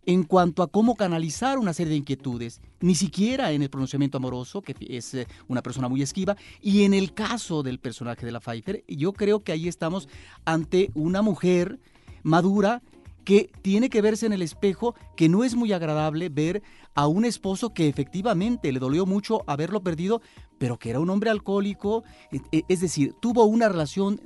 en 0.07 0.25
cuanto 0.25 0.63
a 0.63 0.69
cómo 0.69 0.97
canalizar 0.97 1.59
una 1.59 1.73
serie 1.73 1.91
de 1.93 1.99
inquietudes, 1.99 2.61
ni 2.81 2.95
siquiera 2.95 3.53
en 3.53 3.63
el 3.63 3.71
pronunciamiento 3.71 4.17
amoroso, 4.19 4.63
que 4.63 4.75
es 4.81 5.15
eh, 5.15 5.27
una 5.49 5.63
persona 5.63 5.89
muy 5.89 6.03
esquiva, 6.03 6.37
y 6.61 6.85
en 6.85 6.95
el 6.95 7.13
caso 7.13 7.63
del 7.63 7.79
personaje 7.79 8.25
de 8.25 8.33
la 8.33 8.41
Pfeiffer, 8.41 8.85
yo 8.89 9.13
creo 9.13 9.45
que 9.45 9.53
ahí 9.53 9.69
estamos 9.69 10.09
ante 10.45 10.91
una 10.95 11.23
mujer 11.23 11.79
madura 12.23 12.83
que 13.25 13.51
tiene 13.63 13.91
que 13.91 14.01
verse 14.01 14.27
en 14.27 14.33
el 14.33 14.43
espejo, 14.43 14.95
que 15.17 15.29
no 15.29 15.45
es 15.45 15.55
muy 15.55 15.73
agradable 15.73 16.31
ver 16.31 16.63
a 16.95 17.07
un 17.07 17.25
esposo 17.25 17.73
que 17.75 17.89
efectivamente 17.89 18.73
le 18.73 18.81
dolió 18.81 19.07
mucho 19.07 19.43
haberlo 19.47 19.83
perdido, 19.83 20.23
pero 20.59 20.79
que 20.79 20.91
era 20.91 21.01
un 21.01 21.11
hombre 21.11 21.31
alcohólico, 21.31 22.03
e- 22.33 22.41
e- 22.51 22.65
es 22.69 22.81
decir, 22.81 23.15
tuvo 23.21 23.45
una 23.45 23.69
relación 23.69 24.21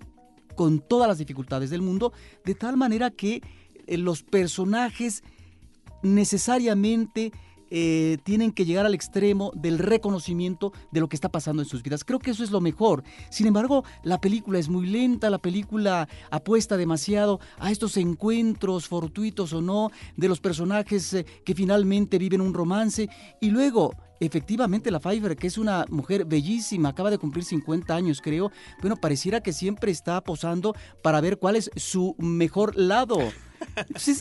con 0.55 0.81
todas 0.81 1.09
las 1.09 1.19
dificultades 1.19 1.71
del 1.71 1.83
mundo, 1.83 2.13
de 2.45 2.55
tal 2.55 2.77
manera 2.77 3.11
que 3.11 3.43
eh, 3.87 3.99
los 3.99 4.23
personajes 4.23 5.23
necesariamente 6.05 7.33
eh, 7.71 8.19
tienen 8.23 8.53
que 8.53 8.65
llegar 8.65 8.87
al 8.87 8.95
extremo 8.95 9.51
del 9.57 9.79
reconocimiento 9.79 10.73
de 10.93 11.01
lo 11.01 11.09
que 11.09 11.17
está 11.17 11.29
pasando 11.29 11.61
en 11.61 11.69
sus 11.69 11.83
vidas. 11.83 12.05
Creo 12.05 12.21
que 12.21 12.31
eso 12.31 12.45
es 12.45 12.53
lo 12.53 12.61
mejor. 12.61 13.03
Sin 13.31 13.49
embargo, 13.49 13.85
la 14.05 14.21
película 14.21 14.61
es 14.61 14.69
muy 14.69 14.87
lenta, 14.87 15.29
la 15.29 15.39
película 15.39 16.09
apuesta 16.31 16.77
demasiado 16.77 17.41
a 17.59 17.73
estos 17.73 17.97
encuentros 17.97 18.87
fortuitos 18.87 19.53
o 19.55 19.61
no 19.61 19.91
de 20.17 20.29
los 20.29 20.39
personajes 20.39 21.15
eh, 21.15 21.27
que 21.45 21.55
finalmente 21.55 22.19
viven 22.19 22.43
un 22.43 22.55
romance 22.55 23.09
y 23.41 23.51
luego 23.51 23.97
efectivamente 24.21 24.93
la 24.93 25.01
Pfeiffer, 25.01 25.35
que 25.37 25.49
es 25.49 25.59
una 25.59 25.85
mujer 25.89 26.27
bellísima, 26.27 26.91
acaba 26.91 27.11
de 27.11 27.19
cumplir 27.19 27.45
50 27.45 27.93
años, 27.95 28.21
creo, 28.23 28.53
bueno, 28.81 28.97
pareciera 28.97 29.41
que 29.41 29.53
siempre 29.53 29.91
está 29.91 30.21
posando 30.23 30.75
para 31.03 31.21
ver 31.21 31.39
cuál 31.39 31.57
es 31.57 31.71
su 31.77 32.15
mejor 32.19 32.77
lado. 32.77 33.19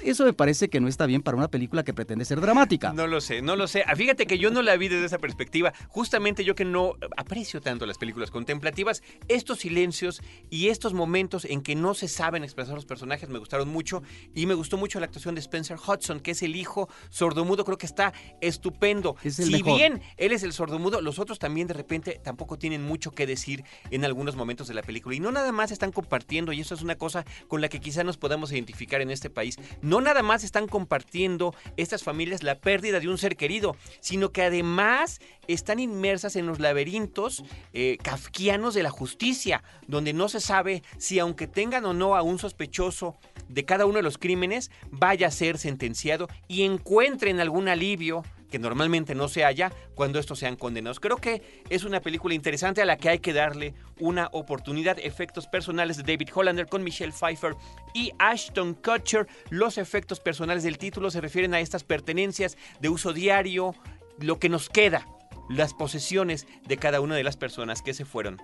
Eso 0.04 0.26
me 0.26 0.34
parece 0.34 0.70
que 0.70 0.80
no 0.80 0.88
está 0.88 1.06
bien 1.06 1.22
para 1.22 1.38
una 1.38 1.48
película 1.50 1.84
que 1.84 1.94
pretende 1.94 2.26
ser 2.26 2.42
dramática. 2.42 2.94
No 2.94 3.08
lo 3.08 3.22
sé, 3.22 3.42
no 3.42 3.56
lo 3.56 3.68
sé. 3.68 3.84
Ah, 3.88 3.96
fíjate 3.96 4.28
que 4.28 4.38
yo 4.38 4.52
no 4.52 4.62
la 4.62 4.76
vi 4.78 4.88
desde 4.88 5.06
esa 5.06 5.18
perspectiva. 5.18 5.74
Justamente 5.90 6.44
yo 6.44 6.56
que 6.56 6.66
no 6.66 6.96
aprecio 7.18 7.62
tanto 7.62 7.86
las 7.86 7.98
películas 7.98 8.32
contemplativas, 8.32 9.04
estos 9.28 9.60
silencios 9.60 10.22
y 10.50 10.70
estos 10.70 10.94
momentos 10.94 11.46
en 11.46 11.62
que 11.62 11.76
no 11.76 11.94
se 11.94 12.08
saben 12.08 12.44
expresar 12.44 12.76
los 12.76 12.86
personajes 12.86 13.30
me 13.30 13.40
gustaron 13.40 13.70
mucho 13.70 14.04
y 14.34 14.46
me 14.46 14.54
gustó 14.54 14.78
mucho 14.78 15.00
la 15.00 15.06
actuación 15.06 15.36
de 15.36 15.42
Spencer 15.42 15.78
Hudson, 15.78 16.20
que 16.20 16.32
es 16.32 16.44
el 16.44 16.56
hijo 16.56 16.90
sordomudo, 17.10 17.66
creo 17.66 17.78
que 17.78 17.86
está 17.86 18.14
estupendo. 18.42 19.16
si 19.24 19.62
bien 19.64 20.02
él 20.18 20.32
es 20.32 20.44
el 20.44 20.54
sordomudo, 20.54 21.02
los 21.02 21.20
otros 21.20 21.40
también 21.40 21.68
de 21.68 21.74
repente 21.74 22.20
tampoco 22.24 22.58
tienen 22.58 22.84
mucho 22.84 23.12
que 23.12 23.26
decir 23.26 23.64
en 23.92 24.06
algunos 24.06 24.36
momentos 24.36 24.68
de 24.68 24.74
la 24.74 24.82
película 24.82 25.16
y 25.16 25.20
no 25.20 25.32
nada 25.32 25.52
más 25.52 25.72
están 25.72 25.92
compartiendo 25.92 26.54
y 26.54 26.62
eso 26.62 26.76
es 26.76 26.82
una 26.82 26.96
cosa 26.96 27.26
con 27.48 27.62
la 27.62 27.70
que 27.70 27.80
quizá 27.80 28.04
nos 28.04 28.18
podamos 28.18 28.52
identificar 28.52 29.02
en 29.02 29.12
este 29.12 29.30
país, 29.34 29.58
no 29.82 30.02
nada 30.02 30.24
más 30.24 30.44
están 30.44 30.68
compartiendo 30.68 31.54
estas 31.78 32.04
familias 32.04 32.44
la 32.44 32.60
pérdida 32.60 33.00
de 33.00 33.10
un 33.10 33.18
ser 33.18 33.36
querido, 33.36 33.76
sino 34.00 34.32
que 34.32 34.44
además 34.44 35.20
están 35.48 35.80
inmersas 35.80 36.36
en 36.36 36.46
los 36.46 36.60
laberintos 36.60 37.44
eh, 37.74 37.98
kafkianos 38.02 38.74
de 38.74 38.84
la 38.84 38.90
justicia, 38.90 39.64
donde 39.88 40.14
no 40.14 40.30
se 40.30 40.40
sabe 40.40 40.84
si 40.98 41.20
aunque 41.20 41.48
tengan 41.48 41.86
o 41.86 41.94
no 41.94 42.16
a 42.16 42.22
un 42.22 42.40
sospechoso 42.40 43.18
de 43.50 43.66
cada 43.66 43.86
uno 43.86 43.98
de 43.98 44.04
los 44.04 44.18
crímenes, 44.18 44.72
vaya 44.90 45.28
a 45.28 45.32
ser 45.32 45.58
sentenciado 45.58 46.28
y 46.48 46.64
encuentren 46.64 47.40
algún 47.40 47.68
alivio 47.68 48.24
que 48.54 48.60
normalmente 48.60 49.16
no 49.16 49.30
se 49.30 49.44
haya 49.44 49.72
cuando 49.96 50.20
estos 50.20 50.38
sean 50.38 50.58
condenados. 50.58 51.00
Creo 51.00 51.18
que 51.18 51.42
es 51.72 51.86
una 51.86 52.02
película 52.02 52.36
interesante 52.36 52.84
a 52.84 52.86
la 52.86 52.98
que 52.98 53.10
hay 53.10 53.18
que 53.18 53.34
darle 53.34 53.74
una 54.00 54.30
oportunidad. 54.32 55.00
Efectos 55.00 55.48
personales 55.48 55.98
de 55.98 56.04
David 56.04 56.30
Hollander 56.36 56.68
con 56.68 56.84
Michelle 56.84 57.12
Pfeiffer 57.12 57.56
y 57.96 58.12
Ashton 58.20 58.76
Kutcher. 58.76 59.26
Los 59.50 59.80
efectos 59.80 60.20
personales 60.20 60.62
del 60.62 60.78
título 60.78 61.10
se 61.10 61.20
refieren 61.20 61.56
a 61.56 61.62
estas 61.62 61.84
pertenencias 61.84 62.56
de 62.80 62.90
uso 62.90 63.12
diario, 63.12 63.74
lo 64.20 64.38
que 64.38 64.50
nos 64.50 64.70
queda, 64.70 65.08
las 65.50 65.74
posesiones 65.74 66.46
de 66.68 66.78
cada 66.78 67.02
una 67.02 67.16
de 67.16 67.24
las 67.24 67.38
personas 67.38 67.82
que 67.82 67.96
se 67.96 68.06
fueron. 68.06 68.40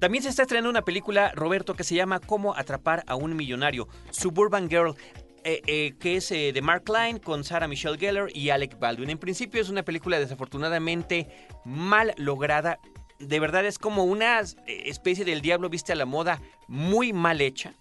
También 0.00 0.22
se 0.22 0.30
está 0.30 0.42
estrenando 0.42 0.70
una 0.70 0.82
película, 0.82 1.30
Roberto, 1.34 1.74
que 1.74 1.84
se 1.84 1.94
llama 1.94 2.20
Cómo 2.20 2.56
atrapar 2.56 3.04
a 3.06 3.16
un 3.16 3.36
millonario, 3.36 3.86
Suburban 4.10 4.70
Girl. 4.70 4.94
Eh, 5.42 5.62
eh, 5.66 5.94
que 5.98 6.16
es 6.16 6.30
eh, 6.32 6.52
de 6.52 6.60
Mark 6.60 6.84
Klein 6.84 7.18
con 7.18 7.44
Sarah 7.44 7.66
Michelle 7.66 7.96
Gellar 7.96 8.28
y 8.34 8.50
Alec 8.50 8.78
Baldwin. 8.78 9.08
En 9.08 9.18
principio 9.18 9.62
es 9.62 9.70
una 9.70 9.82
película 9.82 10.18
desafortunadamente 10.18 11.28
mal 11.64 12.12
lograda. 12.18 12.78
De 13.18 13.40
verdad 13.40 13.64
es 13.64 13.78
como 13.78 14.04
una 14.04 14.42
especie 14.66 15.24
del 15.24 15.40
diablo 15.40 15.70
viste 15.70 15.92
a 15.92 15.96
la 15.96 16.04
moda 16.04 16.42
muy 16.68 17.14
mal 17.14 17.40
hecha. 17.40 17.74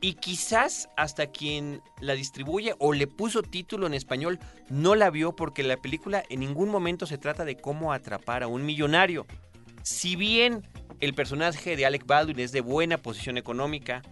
Y 0.00 0.14
quizás 0.14 0.88
hasta 0.96 1.26
quien 1.26 1.82
la 2.00 2.14
distribuye 2.14 2.74
o 2.78 2.92
le 2.92 3.08
puso 3.08 3.42
título 3.42 3.88
en 3.88 3.94
español 3.94 4.38
no 4.68 4.94
la 4.94 5.10
vio 5.10 5.34
porque 5.34 5.64
la 5.64 5.76
película 5.76 6.22
en 6.30 6.40
ningún 6.40 6.68
momento 6.68 7.06
se 7.06 7.18
trata 7.18 7.44
de 7.44 7.56
cómo 7.56 7.92
atrapar 7.92 8.44
a 8.44 8.46
un 8.46 8.64
millonario. 8.64 9.26
Si 9.82 10.14
bien 10.14 10.66
el 11.00 11.14
personaje 11.14 11.76
de 11.76 11.86
Alec 11.86 12.06
Baldwin 12.06 12.38
es 12.38 12.52
de 12.52 12.60
buena 12.60 12.98
posición 12.98 13.36
económica, 13.36 14.02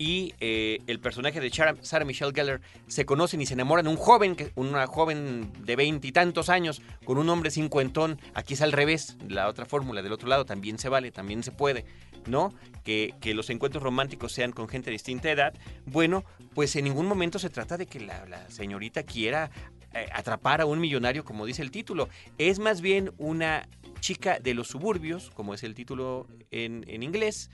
y 0.00 0.34
eh, 0.40 0.78
el 0.86 0.98
personaje 0.98 1.40
de 1.40 1.50
Sarah 1.50 2.06
Michelle 2.06 2.32
Gellar 2.34 2.62
se 2.86 3.04
conocen 3.04 3.42
y 3.42 3.46
se 3.46 3.52
enamoran 3.52 3.86
un 3.86 3.96
joven, 3.96 4.34
una 4.54 4.86
joven 4.86 5.52
de 5.58 5.76
veintitantos 5.76 6.48
años 6.48 6.80
con 7.04 7.18
un 7.18 7.28
hombre 7.28 7.50
cincuentón. 7.50 8.18
Aquí 8.32 8.54
es 8.54 8.62
al 8.62 8.72
revés, 8.72 9.18
la 9.28 9.46
otra 9.46 9.66
fórmula 9.66 10.00
del 10.00 10.12
otro 10.12 10.26
lado 10.26 10.46
también 10.46 10.78
se 10.78 10.88
vale, 10.88 11.10
también 11.10 11.42
se 11.42 11.52
puede, 11.52 11.84
¿no? 12.26 12.54
Que, 12.82 13.12
los 13.34 13.50
encuentros 13.50 13.82
románticos 13.82 14.32
sean 14.32 14.52
con 14.52 14.68
gente 14.68 14.86
de 14.86 14.92
distinta 14.92 15.30
edad. 15.30 15.52
Bueno, 15.84 16.24
pues 16.54 16.74
en 16.76 16.84
ningún 16.84 17.04
momento 17.04 17.38
se 17.38 17.50
trata 17.50 17.76
de 17.76 17.84
que 17.84 18.00
la, 18.00 18.48
señorita 18.48 19.02
quiera 19.02 19.50
eh, 19.92 20.08
atrapar 20.14 20.62
a 20.62 20.66
un 20.66 20.80
millonario, 20.80 21.26
como 21.26 21.44
dice 21.44 21.60
el 21.60 21.70
título. 21.70 22.08
Es 22.38 22.58
más 22.58 22.80
bien 22.80 23.12
una 23.18 23.68
chica 24.00 24.38
de 24.38 24.54
los 24.54 24.68
suburbios, 24.68 25.30
como 25.34 25.52
es 25.52 25.62
el 25.62 25.74
título 25.74 26.26
en, 26.50 26.86
en 26.88 27.02
inglés, 27.02 27.50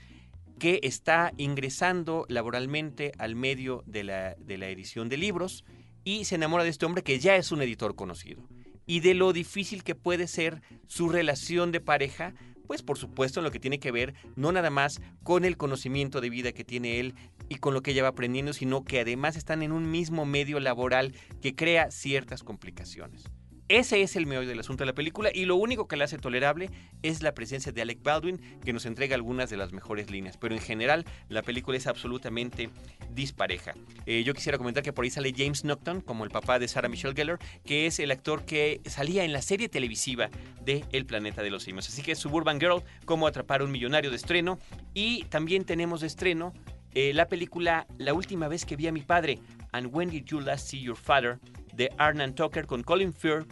que 0.59 0.79
está 0.83 1.33
ingresando 1.37 2.25
laboralmente 2.29 3.11
al 3.17 3.35
medio 3.35 3.83
de 3.85 4.03
la, 4.03 4.35
de 4.35 4.57
la 4.57 4.69
edición 4.69 5.09
de 5.09 5.17
libros 5.17 5.65
y 6.03 6.25
se 6.25 6.35
enamora 6.35 6.63
de 6.63 6.69
este 6.69 6.85
hombre 6.85 7.03
que 7.03 7.19
ya 7.19 7.35
es 7.35 7.51
un 7.51 7.61
editor 7.61 7.95
conocido 7.95 8.47
y 8.87 9.01
de 9.01 9.13
lo 9.13 9.33
difícil 9.33 9.83
que 9.83 9.93
puede 9.93 10.27
ser 10.27 10.61
su 10.87 11.09
relación 11.09 11.71
de 11.71 11.81
pareja, 11.81 12.33
pues 12.65 12.81
por 12.81 12.97
supuesto 12.97 13.39
en 13.39 13.43
lo 13.43 13.51
que 13.51 13.59
tiene 13.59 13.79
que 13.79 13.91
ver 13.91 14.15
no 14.35 14.51
nada 14.51 14.69
más 14.69 15.01
con 15.23 15.45
el 15.45 15.57
conocimiento 15.57 16.21
de 16.21 16.29
vida 16.29 16.53
que 16.53 16.63
tiene 16.63 16.99
él 16.99 17.13
y 17.49 17.55
con 17.55 17.73
lo 17.73 17.81
que 17.81 17.91
ella 17.91 18.03
va 18.03 18.09
aprendiendo, 18.09 18.53
sino 18.53 18.83
que 18.83 19.01
además 19.01 19.35
están 19.35 19.61
en 19.61 19.71
un 19.71 19.91
mismo 19.91 20.25
medio 20.25 20.59
laboral 20.59 21.13
que 21.41 21.55
crea 21.55 21.91
ciertas 21.91 22.43
complicaciones. 22.43 23.25
Ese 23.69 24.01
es 24.01 24.15
el 24.15 24.27
meollo 24.27 24.47
del 24.47 24.61
asunto 24.61 24.83
de 24.83 24.85
la 24.85 24.93
película 24.93 25.29
y 25.33 25.43
lo 25.43 25.57
único 25.57 25.89
que 25.89 25.97
la 25.97 26.05
hace 26.05 26.17
tolerable 26.17 26.69
es 27.03 27.21
la 27.21 27.33
presencia 27.33 27.73
de 27.73 27.81
Alec 27.81 28.01
Baldwin, 28.01 28.39
que 28.63 28.71
nos 28.71 28.85
entrega 28.85 29.15
algunas 29.15 29.49
de 29.49 29.57
las 29.57 29.73
mejores 29.73 30.09
líneas. 30.09 30.37
Pero 30.37 30.55
en 30.55 30.61
general, 30.61 31.03
la 31.27 31.41
película 31.41 31.75
es 31.75 31.85
absolutamente 31.85 32.69
dispareja. 33.11 33.73
Eh, 34.05 34.23
yo 34.23 34.33
quisiera 34.33 34.57
comentar 34.57 34.83
que 34.83 34.93
por 34.93 35.03
ahí 35.03 35.09
sale 35.09 35.33
James 35.35 35.65
Nocton, 35.65 35.99
como 35.99 36.23
el 36.23 36.29
papá 36.29 36.59
de 36.59 36.69
Sarah 36.69 36.87
Michelle 36.87 37.13
Gellar, 37.13 37.39
que 37.65 37.87
es 37.87 37.99
el 37.99 38.11
actor 38.11 38.45
que 38.45 38.79
salía 38.85 39.25
en 39.25 39.33
la 39.33 39.41
serie 39.41 39.67
televisiva 39.67 40.29
de 40.63 40.85
El 40.93 41.05
Planeta 41.05 41.43
de 41.43 41.49
los 41.49 41.63
Simios. 41.63 41.89
Así 41.89 42.01
que 42.01 42.15
Suburban 42.15 42.61
Girl, 42.61 42.83
cómo 43.03 43.27
atrapar 43.27 43.59
a 43.59 43.65
un 43.65 43.71
millonario 43.71 44.11
de 44.11 44.15
estreno. 44.15 44.59
Y 44.93 45.25
también 45.25 45.65
tenemos 45.65 45.99
de 45.99 46.07
estreno 46.07 46.53
eh, 46.93 47.11
la 47.13 47.27
película 47.27 47.85
La 47.97 48.13
última 48.13 48.47
vez 48.47 48.63
que 48.63 48.77
vi 48.77 48.87
a 48.87 48.93
mi 48.93 49.01
padre, 49.01 49.39
And 49.73 49.89
When 49.91 50.09
Did 50.09 50.23
You 50.23 50.39
Last 50.39 50.69
See 50.69 50.79
Your 50.79 50.95
Father? 50.95 51.37
de 51.77 51.91
Arnan 51.97 52.33
Tucker 52.33 52.65
con 52.65 52.83
Colin 52.83 53.13
Firth 53.13 53.47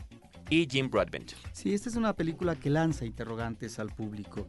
y 0.49 0.67
Jim 0.69 0.89
Broadbent. 0.89 1.31
Sí, 1.51 1.73
esta 1.73 1.89
es 1.89 1.95
una 1.95 2.13
película 2.13 2.55
que 2.55 2.69
lanza 2.69 3.05
interrogantes 3.05 3.79
al 3.79 3.89
público 3.89 4.47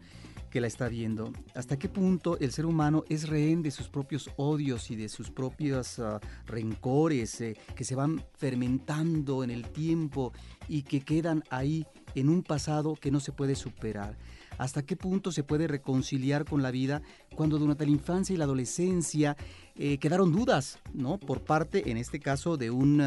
que 0.50 0.60
la 0.60 0.66
está 0.66 0.88
viendo. 0.88 1.32
¿Hasta 1.54 1.78
qué 1.78 1.88
punto 1.88 2.38
el 2.38 2.52
ser 2.52 2.66
humano 2.66 3.04
es 3.08 3.28
rehén 3.28 3.62
de 3.62 3.70
sus 3.70 3.88
propios 3.88 4.30
odios 4.36 4.90
y 4.90 4.96
de 4.96 5.08
sus 5.08 5.30
propios 5.30 5.98
ah, 5.98 6.20
rencores 6.46 7.40
eh, 7.40 7.56
que 7.74 7.84
se 7.84 7.94
van 7.94 8.24
fermentando 8.34 9.44
en 9.44 9.50
el 9.50 9.68
tiempo 9.68 10.32
y 10.68 10.82
que 10.82 11.00
quedan 11.00 11.44
ahí 11.50 11.86
en 12.14 12.28
un 12.28 12.42
pasado 12.42 12.94
que 12.94 13.10
no 13.10 13.20
se 13.20 13.32
puede 13.32 13.54
superar? 13.54 14.16
¿Hasta 14.58 14.82
qué 14.82 14.96
punto 14.96 15.32
se 15.32 15.42
puede 15.42 15.66
reconciliar 15.66 16.46
con 16.46 16.62
la 16.62 16.70
vida 16.70 17.02
cuando 17.34 17.58
durante 17.58 17.84
la 17.84 17.92
infancia 17.92 18.32
y 18.32 18.38
la 18.38 18.44
adolescencia 18.44 19.36
eh, 19.74 19.98
quedaron 19.98 20.32
dudas, 20.32 20.78
¿no? 20.94 21.18
Por 21.18 21.42
parte, 21.42 21.90
en 21.90 21.98
este 21.98 22.18
caso, 22.18 22.56
de 22.56 22.70
un 22.70 23.02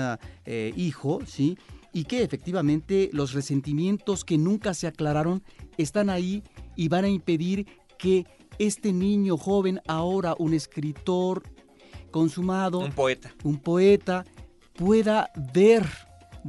eh, 0.45 0.73
hijo, 0.75 1.19
¿sí? 1.25 1.57
Y 1.91 2.03
que 2.05 2.23
efectivamente 2.23 3.09
los 3.13 3.33
resentimientos 3.33 4.23
que 4.23 4.37
nunca 4.37 4.73
se 4.73 4.87
aclararon 4.87 5.43
están 5.77 6.09
ahí 6.09 6.43
y 6.75 6.87
van 6.87 7.05
a 7.05 7.09
impedir 7.09 7.65
que 7.97 8.25
este 8.59 8.93
niño 8.93 9.37
joven, 9.37 9.81
ahora 9.87 10.35
un 10.37 10.53
escritor 10.53 11.43
consumado, 12.11 12.79
un 12.79 12.91
poeta, 12.91 13.33
un 13.43 13.57
poeta, 13.57 14.25
pueda 14.73 15.31
ver 15.53 15.85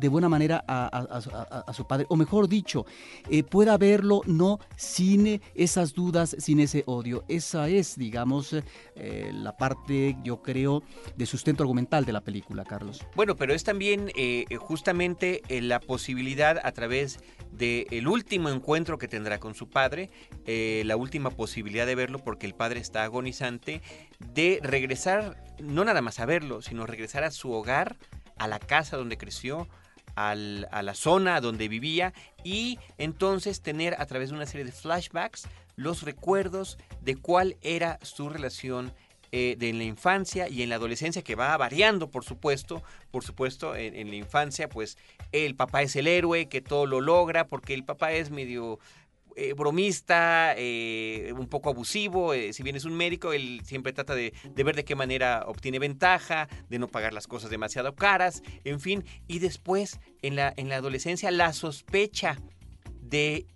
de 0.00 0.08
buena 0.08 0.28
manera 0.28 0.64
a, 0.66 1.72
su 1.72 1.86
padre, 1.86 2.06
o 2.08 2.16
mejor 2.16 2.48
dicho, 2.48 2.86
eh, 3.28 3.42
pueda 3.42 3.76
verlo 3.76 4.22
no 4.26 4.58
sin 4.76 5.40
esas 5.54 5.92
dudas, 5.92 6.34
sin 6.38 6.60
ese 6.60 6.82
odio. 6.86 7.24
Esa 7.28 7.68
es, 7.68 7.96
digamos, 7.96 8.54
eh, 8.96 9.30
la 9.32 9.56
parte, 9.56 10.16
yo 10.24 10.40
creo, 10.42 10.82
de 11.16 11.26
sustento 11.26 11.62
argumental 11.62 12.04
de 12.06 12.12
la 12.12 12.22
película, 12.22 12.64
Carlos. 12.64 13.04
Bueno, 13.14 13.36
pero 13.36 13.52
es 13.52 13.62
también 13.62 14.10
eh, 14.16 14.46
justamente 14.58 15.42
la 15.48 15.80
posibilidad 15.80 16.58
a 16.62 16.72
través 16.72 17.20
del 17.52 18.08
último 18.08 18.48
encuentro 18.48 18.96
que 18.96 19.06
tendrá 19.06 19.38
con 19.38 19.54
su 19.54 19.68
padre, 19.68 20.08
la 20.46 20.96
última 20.96 21.30
posibilidad 21.30 21.84
de 21.84 21.94
verlo 21.94 22.20
porque 22.20 22.46
el 22.46 22.54
padre 22.54 22.80
está 22.80 23.04
agonizante, 23.04 23.82
de 24.32 24.60
regresar, 24.62 25.44
no 25.58 25.84
nada 25.84 26.00
más 26.00 26.20
a 26.20 26.26
verlo, 26.26 26.62
sino 26.62 26.86
regresar 26.86 27.24
a 27.24 27.30
su 27.30 27.52
hogar, 27.52 27.98
a 28.38 28.48
la 28.48 28.58
casa 28.58 28.96
donde 28.96 29.18
creció, 29.18 29.68
a 30.28 30.82
la 30.82 30.94
zona 30.94 31.40
donde 31.40 31.68
vivía 31.68 32.12
y 32.44 32.78
entonces 32.98 33.62
tener 33.62 33.94
a 33.98 34.06
través 34.06 34.30
de 34.30 34.36
una 34.36 34.46
serie 34.46 34.64
de 34.64 34.72
flashbacks 34.72 35.48
los 35.76 36.02
recuerdos 36.02 36.78
de 37.00 37.16
cuál 37.16 37.56
era 37.62 37.98
su 38.02 38.28
relación 38.28 38.92
eh, 39.32 39.54
de 39.56 39.68
en 39.68 39.78
la 39.78 39.84
infancia 39.84 40.48
y 40.48 40.62
en 40.62 40.70
la 40.70 40.74
adolescencia 40.74 41.22
que 41.22 41.36
va 41.36 41.56
variando, 41.56 42.10
por 42.10 42.24
supuesto. 42.24 42.82
Por 43.12 43.22
supuesto, 43.22 43.76
en, 43.76 43.94
en 43.94 44.10
la 44.10 44.16
infancia, 44.16 44.68
pues 44.68 44.98
el 45.30 45.54
papá 45.54 45.82
es 45.82 45.94
el 45.94 46.08
héroe 46.08 46.48
que 46.48 46.60
todo 46.60 46.84
lo 46.84 47.00
logra 47.00 47.46
porque 47.46 47.72
el 47.74 47.84
papá 47.84 48.10
es 48.10 48.30
medio 48.30 48.80
eh, 49.40 49.54
bromista, 49.54 50.54
eh, 50.54 51.32
un 51.34 51.48
poco 51.48 51.70
abusivo, 51.70 52.34
eh, 52.34 52.52
si 52.52 52.62
bien 52.62 52.76
es 52.76 52.84
un 52.84 52.94
médico, 52.94 53.32
él 53.32 53.62
siempre 53.64 53.94
trata 53.94 54.14
de, 54.14 54.34
de, 54.44 54.64
ver 54.64 54.76
de 54.76 54.84
qué 54.84 54.94
manera 54.94 55.44
obtiene 55.46 55.78
ventaja, 55.78 56.46
de 56.68 56.78
no 56.78 56.88
pagar 56.88 57.14
las 57.14 57.26
cosas 57.26 57.48
demasiado 57.48 57.94
caras, 57.94 58.42
en 58.64 58.80
fin, 58.80 59.02
y 59.28 59.38
después 59.38 59.98
en 60.20 60.36
la, 60.36 60.52
en 60.58 60.68
la 60.68 60.76
adolescencia 60.76 61.30
la 61.30 61.54
sospecha 61.54 62.38
de 63.00 63.46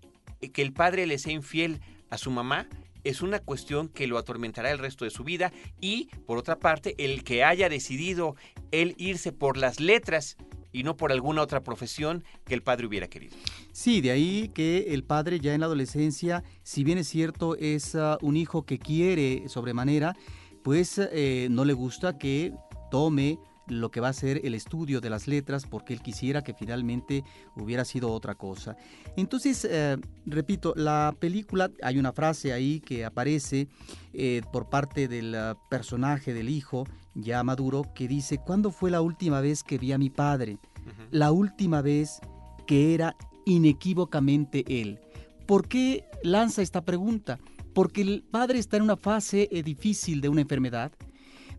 que 0.55 0.63
el 0.63 0.73
padre 0.73 1.05
le 1.05 1.19
sea 1.19 1.35
infiel 1.35 1.83
a 2.09 2.17
su 2.17 2.31
mamá 2.31 2.67
es 3.03 3.21
una 3.21 3.39
cuestión 3.39 3.89
que 3.89 4.07
lo 4.07 4.17
atormentará 4.17 4.71
el 4.71 4.79
resto 4.79 5.05
de 5.05 5.11
su 5.11 5.23
vida. 5.23 5.53
Y, 5.83 6.07
por 6.27 6.39
otra 6.39 6.59
parte, 6.59 6.95
el 6.97 7.23
que 7.23 7.45
haya 7.45 7.69
decidido 7.69 8.37
él 8.71 8.95
irse 8.97 9.33
por 9.33 9.59
las 9.59 9.81
letras 9.81 10.39
y 10.75 10.83
no 10.83 10.97
por 10.97 11.13
alguna 11.13 11.41
otra 11.41 11.63
profesión 11.63 12.25
que 12.45 12.53
el 12.53 12.63
padre 12.63 12.87
hubiera 12.87 13.09
querido. 13.09 13.35
Sí, 13.73 14.03
de 14.03 14.11
ahí 14.11 14.51
que 14.53 14.93
el 14.93 15.05
padre 15.05 15.41
ya 15.41 15.55
en 15.55 15.61
la 15.61 15.67
adolescencia, 15.67 16.43
si 16.63 16.85
bien 16.85 16.99
es 16.99 17.09
cierto, 17.09 17.57
es 17.57 17.95
uh, 17.95 18.19
un 18.21 18.37
hijo 18.37 18.67
que 18.67 18.79
quiere 18.79 19.49
sobremanera, 19.49 20.17
pues 20.63 20.99
eh, 20.99 21.47
no 21.51 21.65
le 21.65 21.75
gusta 21.75 22.19
que 22.19 22.53
tome 22.91 23.39
lo 23.69 23.91
que 23.91 24.01
va 24.01 24.09
a 24.09 24.13
ser 24.13 24.41
el 24.45 24.55
estudio 24.55 25.01
de 25.01 25.11
las 25.11 25.27
letras 25.27 25.67
porque 25.67 25.93
él 25.93 26.03
quisiera 26.03 26.43
que 26.43 26.55
finalmente 26.55 27.25
hubiera 27.57 27.85
sido 27.85 28.13
otra 28.13 28.35
cosa. 28.35 28.77
Entonces, 29.17 29.67
eh, 29.71 29.97
repito, 30.27 30.75
la 30.77 31.15
película, 31.19 31.71
hay 31.83 31.99
una 31.99 32.13
frase 32.13 32.53
ahí 32.53 32.81
que 32.81 33.05
aparece 33.05 33.69
eh, 34.13 34.43
por 34.53 34.69
parte 34.69 35.09
del 35.09 35.35
uh, 35.35 35.69
personaje 35.69 36.35
del 36.35 36.49
hijo, 36.49 36.85
ya 37.15 37.43
maduro, 37.43 37.85
que 37.95 38.09
dice, 38.09 38.39
¿cuándo 38.39 38.71
fue 38.71 38.91
la 38.91 39.01
última 39.01 39.41
vez 39.41 39.63
que 39.63 39.79
vi 39.79 39.93
a 39.93 39.99
mi 39.99 40.11
padre? 40.11 40.53
Uh 40.53 40.89
-huh. 40.89 41.09
La 41.11 41.33
última 41.33 41.81
vez 41.83 42.21
que 42.67 42.95
era 42.95 43.17
inequívocamente 43.45 44.65
él. 44.69 44.99
¿Por 45.47 45.69
qué 45.69 46.05
lanza 46.23 46.63
esta 46.63 46.83
pregunta? 46.85 47.39
Porque 47.75 48.01
el 48.03 48.23
padre 48.23 48.59
está 48.59 48.77
en 48.77 48.85
una 48.85 48.97
fase 48.97 49.49
eh, 49.51 49.63
difícil 49.63 50.21
de 50.21 50.29
una 50.29 50.41
enfermedad, 50.41 50.93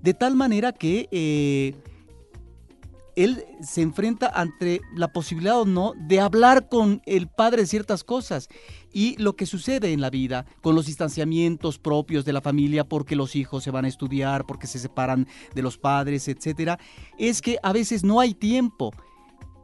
de 0.01 0.13
tal 0.13 0.35
manera 0.35 0.71
que 0.71 1.07
eh, 1.11 1.75
él 3.15 3.45
se 3.61 3.81
enfrenta 3.81 4.27
ante 4.27 4.81
la 4.93 5.11
posibilidad 5.11 5.61
o 5.61 5.65
no 5.65 5.93
de 5.97 6.19
hablar 6.19 6.67
con 6.69 7.01
el 7.05 7.27
padre 7.27 7.61
de 7.61 7.67
ciertas 7.67 8.03
cosas. 8.03 8.49
Y 8.91 9.17
lo 9.17 9.35
que 9.35 9.45
sucede 9.45 9.91
en 9.91 10.01
la 10.01 10.09
vida 10.09 10.45
con 10.61 10.75
los 10.75 10.85
distanciamientos 10.85 11.79
propios 11.79 12.23
de 12.25 12.33
la 12.33 12.41
familia 12.41 12.87
porque 12.87 13.15
los 13.15 13.35
hijos 13.35 13.63
se 13.63 13.71
van 13.71 13.85
a 13.85 13.89
estudiar, 13.89 14.45
porque 14.45 14.67
se 14.67 14.79
separan 14.79 15.27
de 15.53 15.61
los 15.61 15.77
padres, 15.77 16.27
etcétera, 16.27 16.79
es 17.17 17.41
que 17.41 17.57
a 17.61 17.73
veces 17.73 18.03
no 18.03 18.19
hay 18.19 18.33
tiempo 18.33 18.93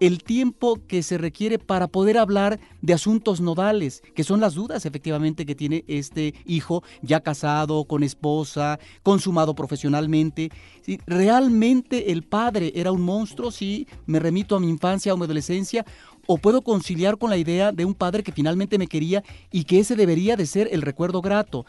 el 0.01 0.23
tiempo 0.23 0.79
que 0.87 1.03
se 1.03 1.19
requiere 1.19 1.59
para 1.59 1.87
poder 1.87 2.17
hablar 2.17 2.59
de 2.81 2.93
asuntos 2.93 3.39
nodales, 3.39 4.01
que 4.15 4.23
son 4.23 4.41
las 4.41 4.55
dudas 4.55 4.87
efectivamente 4.87 5.45
que 5.45 5.53
tiene 5.53 5.85
este 5.87 6.33
hijo 6.43 6.83
ya 7.03 7.19
casado, 7.19 7.85
con 7.85 8.01
esposa, 8.01 8.79
consumado 9.03 9.53
profesionalmente. 9.53 10.49
Si 10.81 10.99
realmente 11.05 12.11
el 12.11 12.23
padre 12.23 12.73
era 12.73 12.91
un 12.91 13.03
monstruo, 13.03 13.51
si 13.51 13.87
me 14.07 14.19
remito 14.19 14.55
a 14.55 14.59
mi 14.59 14.69
infancia 14.69 15.13
o 15.13 15.17
mi 15.17 15.25
adolescencia, 15.25 15.85
o 16.25 16.39
puedo 16.39 16.63
conciliar 16.63 17.19
con 17.19 17.29
la 17.29 17.37
idea 17.37 17.71
de 17.71 17.85
un 17.85 17.93
padre 17.93 18.23
que 18.23 18.31
finalmente 18.31 18.79
me 18.79 18.87
quería 18.87 19.23
y 19.51 19.65
que 19.65 19.79
ese 19.79 19.95
debería 19.95 20.35
de 20.35 20.47
ser 20.47 20.67
el 20.71 20.81
recuerdo 20.81 21.21
grato. 21.21 21.65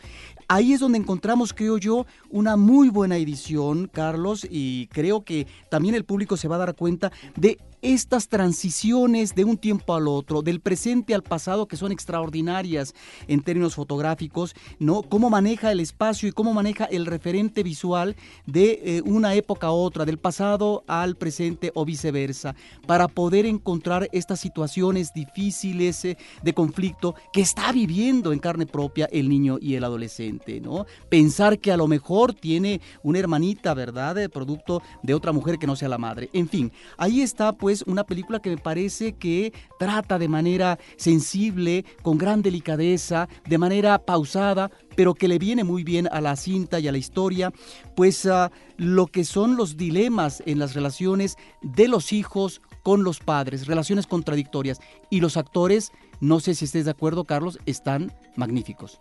Ahí 0.49 0.73
es 0.73 0.81
donde 0.81 0.99
encontramos, 0.99 1.53
creo 1.53 1.77
yo, 1.77 2.07
una 2.31 2.57
muy 2.57 2.89
buena 2.89 3.19
edición, 3.19 3.91
Carlos, 3.93 4.47
y 4.51 4.87
creo 4.87 5.23
que 5.23 5.47
también 5.71 5.95
el 5.95 6.05
público 6.05 6.39
se 6.39 6.49
va 6.49 6.57
a 6.57 6.61
dar 6.61 6.75
cuenta 6.75 7.13
de 7.37 7.59
estas 7.83 8.29
transiciones 8.29 9.35
de 9.35 9.45
un 9.45 9.59
tiempo 9.59 9.95
al 9.95 10.07
otro, 10.07 10.43
del 10.43 10.61
presente 10.61 11.15
al 11.15 11.23
pasado, 11.23 11.67
que 11.67 11.77
son 11.77 11.91
extraordinarias 11.91 12.95
en 13.27 13.43
términos 13.43 13.75
fotográficos, 13.75 14.55
¿no? 14.79 15.03
Cómo 15.03 15.31
maneja 15.31 15.73
el 15.73 15.81
espacio 15.81 16.29
y 16.29 16.33
cómo 16.33 16.55
maneja 16.55 16.85
el 16.85 17.07
referente 17.07 17.65
visual 17.65 18.15
de 18.47 18.81
eh, 18.85 19.03
una 19.05 19.35
época 19.35 19.67
a 19.67 19.73
otra, 19.73 20.05
del 20.05 20.19
pasado 20.19 20.85
al 20.87 21.17
presente 21.17 21.73
o 21.75 21.85
viceversa, 21.85 22.55
para 22.87 23.09
poder 23.09 23.47
encontrar 23.47 24.09
estas 24.13 24.39
situaciones 24.39 25.13
difíciles 25.13 26.05
eh, 26.05 26.17
de 26.43 26.55
conflicto 26.55 27.17
que 27.33 27.41
está 27.41 27.73
viviendo 27.73 28.33
en 28.33 28.39
carne 28.39 28.67
propia 28.67 29.09
el 29.11 29.29
niño 29.29 29.59
y 29.61 29.75
el 29.75 29.83
adolescente, 29.83 30.61
¿no? 30.61 30.87
Pensar 31.09 31.59
que 31.59 31.73
a 31.73 31.77
lo 31.77 31.89
mejor 31.89 32.33
tiene 32.33 32.81
una 33.03 33.19
hermanita, 33.19 33.75
¿verdad? 33.75 34.15
De 34.15 34.29
producto 34.29 34.83
de 35.03 35.15
otra 35.15 35.33
mujer 35.33 35.59
que 35.59 35.67
no 35.67 35.75
sea 35.75 35.89
la 35.89 35.99
madre. 35.99 36.31
En 36.33 36.49
fin, 36.49 36.71
ahí 36.97 37.23
está 37.23 37.53
pues 37.53 37.72
una 37.87 38.05
película 38.05 38.41
que 38.41 38.51
me 38.51 38.59
parece 38.59 39.15
que 39.15 39.55
trata 39.79 40.19
de 40.19 40.29
manera 40.29 40.79
sensible, 40.97 41.87
con 42.03 42.19
gran 42.19 42.43
delicadeza, 42.43 43.29
de 43.49 43.57
manera 43.57 43.99
pausada, 43.99 44.71
pero 44.95 45.15
que 45.15 45.29
le 45.29 45.39
viene 45.39 45.65
muy 45.65 45.85
bien 45.85 46.09
a 46.13 46.21
la 46.21 46.37
cinta 46.37 46.79
y 46.79 46.89
a 46.89 46.93
la 46.93 46.99
historia, 46.99 47.53
pues 47.97 48.27
uh, 48.27 48.51
lo 48.77 49.07
que 49.07 49.25
son 49.25 49.57
los 49.57 49.79
dilemas 49.79 50.43
en 50.45 50.59
las 50.59 50.75
relaciones 50.75 51.37
de 51.63 51.89
los 51.89 52.13
hijos 52.13 52.61
con 52.83 53.05
los 53.05 53.21
padres, 53.21 53.67
relaciones 53.67 54.07
contradictorias. 54.07 54.81
Y 55.09 55.21
los 55.21 55.37
actores, 55.37 55.93
no 56.21 56.41
sé 56.41 56.55
si 56.55 56.67
estés 56.67 56.85
de 56.85 56.91
acuerdo, 56.91 57.25
Carlos, 57.25 57.59
están 57.65 58.13
magníficos. 58.37 59.01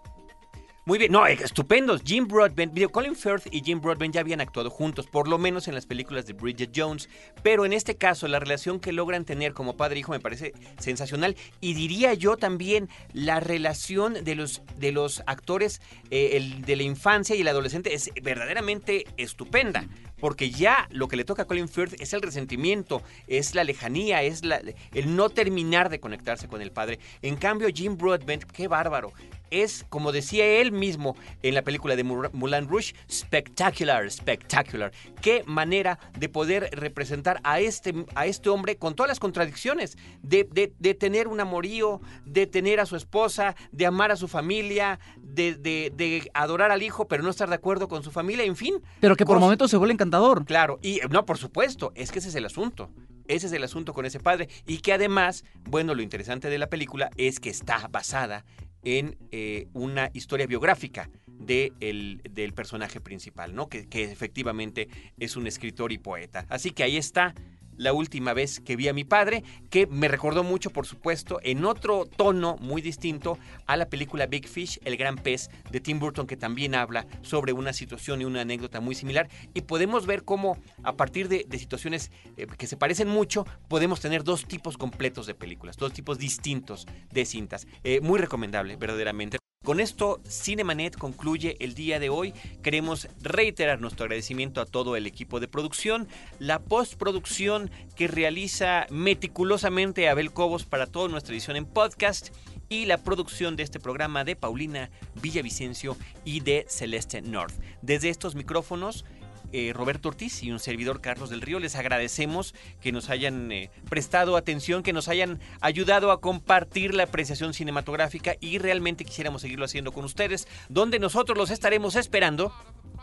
Muy 0.84 0.98
bien, 0.98 1.12
no, 1.12 1.28
estupendos. 1.28 2.02
Jim 2.04 2.28
Broadbent, 2.28 2.74
Colin 2.90 3.16
Firth 3.16 3.46
y 3.52 3.62
Jim 3.62 3.80
Broadbent 3.80 4.16
ya 4.16 4.22
habían 4.22 4.42
actuado 4.42 4.72
juntos, 4.72 5.06
por 5.06 5.28
lo 5.28 5.38
menos 5.38 5.68
en 5.68 5.76
las 5.76 5.86
películas 5.86 6.26
de 6.26 6.34
Bridget 6.34 6.72
Jones. 6.76 7.08
Pero 7.44 7.68
en 7.68 7.74
este 7.74 7.98
caso, 7.98 8.28
la 8.28 8.40
relación 8.40 8.80
que 8.80 8.92
logran 8.92 9.24
tener 9.24 9.54
como 9.54 9.78
padre 9.78 9.98
e 9.98 10.00
hijo 10.00 10.12
me 10.12 10.20
parece 10.20 10.54
sensacional. 10.80 11.36
Y 11.60 11.76
diría 11.76 12.16
yo 12.16 12.36
también 12.36 12.90
la 13.14 13.40
relación 13.40 14.24
de 14.24 14.34
los, 14.34 14.64
de 14.80 14.92
los 14.92 15.22
actores 15.28 15.82
eh, 16.10 16.32
el, 16.34 16.64
de 16.64 16.76
la 16.76 16.84
infancia 16.84 17.36
y 17.36 17.42
el 17.42 17.48
adolescente 17.48 17.94
es 17.94 18.10
verdaderamente 18.24 19.06
estupenda. 19.18 19.86
Porque 20.20 20.50
ya 20.50 20.88
lo 20.90 21.08
que 21.08 21.16
le 21.16 21.26
toca 21.26 21.44
a 21.44 21.46
Colin 21.46 21.70
Firth 21.70 22.02
es 22.02 22.14
el 22.14 22.24
resentimiento, 22.24 23.04
es 23.28 23.54
la 23.54 23.64
lejanía, 23.64 24.24
es 24.24 24.44
la, 24.44 24.60
el 24.94 25.16
no 25.16 25.30
terminar 25.30 25.90
de 25.90 26.00
conectarse 26.00 26.48
con 26.48 26.64
el 26.64 26.72
padre. 26.72 26.98
En 27.22 27.36
cambio, 27.36 27.70
Jim 27.72 27.98
Broadbent, 27.98 28.46
qué 28.46 28.68
bárbaro 28.68 29.14
es, 29.52 29.86
como 29.90 30.12
decía 30.12 30.46
él 30.46 30.72
mismo 30.72 31.16
en 31.44 31.54
la 31.54 31.62
película 31.62 31.96
de 31.96 32.04
Moulin 32.04 32.68
Rouge, 32.68 32.96
spectacular, 33.10 34.10
spectacular. 34.10 34.92
Qué 35.22 35.44
manera 35.46 36.00
de 36.18 36.30
poder 36.30 36.70
representar 36.72 37.40
a 37.44 37.60
este, 37.60 37.94
a 38.16 38.26
este 38.26 38.50
hombre 38.50 38.78
con 38.78 38.96
todas 38.96 39.10
las 39.10 39.20
contradicciones, 39.20 39.98
de, 40.24 40.46
de, 40.46 40.74
de 40.80 40.94
tener 40.94 41.28
un 41.28 41.40
amorío, 41.40 42.02
de 42.26 42.48
tener 42.48 42.80
a 42.80 42.86
su 42.86 42.96
esposa, 42.96 43.56
de 43.72 43.86
amar 43.86 44.12
a 44.12 44.16
su 44.16 44.28
familia, 44.28 45.00
de, 45.22 45.56
de, 45.56 46.32
adorar 46.34 46.72
al 46.72 46.82
hijo, 46.82 47.08
pero 47.08 47.24
no 47.24 47.30
estar 47.30 47.50
de 47.50 47.56
acuerdo 47.56 47.88
con 47.88 48.04
su 48.04 48.12
familia, 48.12 48.46
en 48.46 48.56
fin. 48.56 48.82
Pero 49.00 49.16
que 49.16 49.26
por 49.26 49.36
cosas... 49.36 49.46
momentos 49.46 49.72
se 49.72 49.78
vuelve 49.78 49.94
encantador. 49.94 50.46
Claro, 50.46 50.80
y 50.82 51.02
no, 51.10 51.26
por 51.26 51.38
supuesto, 51.38 51.92
es 51.96 52.12
que 52.12 52.20
ese 52.20 52.30
es 52.30 52.36
el 52.36 52.46
asunto. 52.46 52.90
Ese 53.28 53.48
es 53.48 53.54
el 53.54 53.64
asunto 53.64 53.94
con 53.94 54.06
ese 54.06 54.20
padre. 54.20 54.50
Y 54.66 54.80
que 54.80 54.94
además, 54.94 55.46
bueno, 55.64 55.96
lo 55.96 56.02
interesante 56.02 56.50
de 56.50 56.58
la 56.58 56.68
película 56.68 57.12
es 57.16 57.40
que 57.40 57.50
está 57.50 57.88
basada 57.90 58.46
en 58.84 59.18
eh, 59.32 59.68
una 59.74 60.10
historia 60.14 60.48
biográfica 60.48 61.10
de 61.28 61.74
el, 61.80 62.22
del 62.30 62.54
personaje 62.54 63.00
principal, 63.00 63.56
¿no? 63.56 63.68
Que, 63.68 63.88
que, 63.88 64.04
efectivamente 64.04 64.88
es 65.18 65.36
un 65.36 65.48
escritor 65.48 65.92
y 65.92 65.98
poeta. 65.98 66.46
Así 66.50 66.72
que 66.72 66.84
ahí 66.84 66.98
está 66.98 67.34
la 67.78 67.94
última 67.94 68.34
vez 68.34 68.60
que 68.60 68.76
vi 68.76 68.88
a 68.88 68.94
mi 68.94 69.04
padre, 69.04 69.44
que 69.70 69.88
me 69.88 70.08
recordó 70.08 70.44
mucho, 70.44 70.70
por 70.70 70.86
supuesto, 70.86 71.40
en 71.44 71.66
otro 71.66 72.06
tono 72.06 72.58
muy 72.60 72.82
distinto 72.82 73.38
a 73.66 73.78
la 73.78 73.90
película 73.90 74.28
Big 74.28 74.48
Fish, 74.48 74.80
El 74.84 74.98
Gran 74.98 75.16
Pez, 75.16 75.50
de 75.72 75.80
Tim 75.80 76.00
Burton, 76.00 76.28
que 76.28 76.38
también 76.38 76.76
habla 76.76 77.08
sobre 77.22 77.54
una 77.54 77.74
situación 77.74 78.22
y 78.22 78.26
una 78.26 78.42
anécdota 78.42 78.80
muy 78.80 78.96
similar. 78.96 79.30
Y 79.54 79.62
podemos 79.62 80.06
ver 80.06 80.24
cómo, 80.24 80.58
a 80.84 80.96
partir 80.96 81.28
de, 81.28 81.46
de 81.48 81.60
situaciones 81.60 82.12
eh, 82.38 82.48
que 82.58 82.68
se 82.68 82.78
parecen 82.78 83.08
mucho, 83.08 83.46
podemos 83.68 84.00
tener 84.00 84.24
dos 84.24 84.46
tipos 84.46 84.78
completos 84.78 85.28
de 85.28 85.36
películas, 85.36 85.78
dos 85.78 85.94
tipos 85.94 86.18
distintos 86.18 86.88
de 87.12 87.26
cintas. 87.26 87.68
Eh, 87.84 88.02
muy 88.02 88.20
recomendable, 88.20 88.76
verdaderamente. 88.76 89.41
Con 89.64 89.80
esto, 89.80 90.20
Cinemanet 90.28 90.98
concluye 90.98 91.56
el 91.60 91.76
día 91.76 92.00
de 92.00 92.10
hoy. 92.10 92.34
Queremos 92.64 93.08
reiterar 93.22 93.80
nuestro 93.80 94.06
agradecimiento 94.06 94.60
a 94.60 94.66
todo 94.66 94.96
el 94.96 95.06
equipo 95.06 95.40
de 95.40 95.48
producción, 95.48 96.08
la 96.40 96.58
postproducción 96.58 97.70
que 97.96 98.08
realiza 98.08 98.88
meticulosamente 98.90 100.10
Abel 100.10 100.34
Cobos 100.34 100.66
para 100.66 100.88
toda 100.88 101.10
nuestra 101.10 101.36
edición 101.36 101.58
en 101.58 101.68
podcast 101.68 102.30
y 102.70 102.86
la 102.86 103.04
producción 103.04 103.56
de 103.56 103.62
este 103.62 103.80
programa 103.80 104.24
de 104.24 104.36
Paulina 104.36 104.90
Villavicencio 105.22 105.96
y 106.26 106.40
de 106.40 106.66
Celeste 106.68 107.22
North. 107.22 107.54
Desde 107.84 108.10
estos 108.10 108.34
micrófonos, 108.34 109.06
eh, 109.54 109.74
Roberto 109.74 110.10
Ortiz 110.10 110.44
y 110.44 110.52
un 110.52 110.60
servidor 110.60 111.02
Carlos 111.02 111.30
del 111.30 111.42
Río. 111.42 111.60
Les 111.60 111.76
agradecemos 111.76 112.54
que 112.82 112.92
nos 112.92 113.10
hayan 113.10 113.52
eh, 113.52 113.70
prestado 113.90 114.38
atención, 114.38 114.84
que 114.84 114.94
nos 114.94 115.08
hayan 115.08 115.40
ayudado 115.60 116.12
a 116.12 116.22
compartir 116.22 116.94
la 116.94 117.04
apreciación 117.04 117.54
cinematográfica 117.54 118.36
y 118.40 118.58
realmente 118.58 119.06
quisiéramos 119.06 119.42
seguirlo 119.42 119.66
haciendo 119.66 119.92
con 119.92 120.06
ustedes, 120.06 120.48
donde 120.70 121.00
nosotros 121.00 121.38
los 121.38 121.52
estaremos 121.52 121.96
esperando 121.96 122.54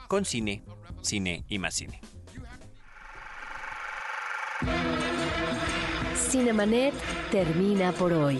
con 0.08 0.24
cine, 0.24 0.62
cine 1.02 1.44
y 1.48 1.58
más 1.58 1.74
cine. 1.74 2.00
Cinemanet 6.16 6.94
termina 7.30 7.92
por 7.92 8.12
hoy. 8.12 8.38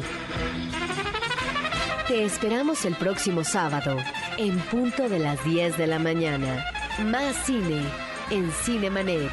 Te 2.07 2.25
esperamos 2.25 2.85
el 2.85 2.95
próximo 2.97 3.45
sábado, 3.45 3.97
en 4.39 4.59
punto 4.61 5.09
de 5.09 5.19
las 5.19 5.45
10 5.45 5.77
de 5.77 5.87
la 5.87 5.99
mañana. 5.99 6.65
Más 7.05 7.37
cine 7.47 7.85
en 8.31 8.51
Cinemanet. 8.51 9.31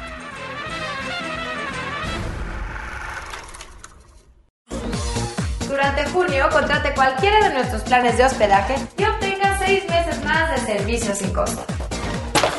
Durante 5.68 6.04
junio, 6.10 6.46
contrate 6.52 6.94
cualquiera 6.94 7.48
de 7.48 7.54
nuestros 7.54 7.82
planes 7.82 8.16
de 8.16 8.24
hospedaje 8.24 8.76
y 8.96 9.04
obtenga 9.04 9.58
seis 9.58 9.82
meses 9.88 10.24
más 10.24 10.52
de 10.52 10.58
servicios 10.58 11.18
sin 11.18 11.32
costo. 11.32 11.64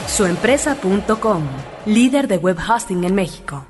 Suempresa.com, 0.08 1.44
líder 1.86 2.28
de 2.28 2.38
web 2.38 2.58
hosting 2.60 3.06
en 3.06 3.16
México. 3.16 3.66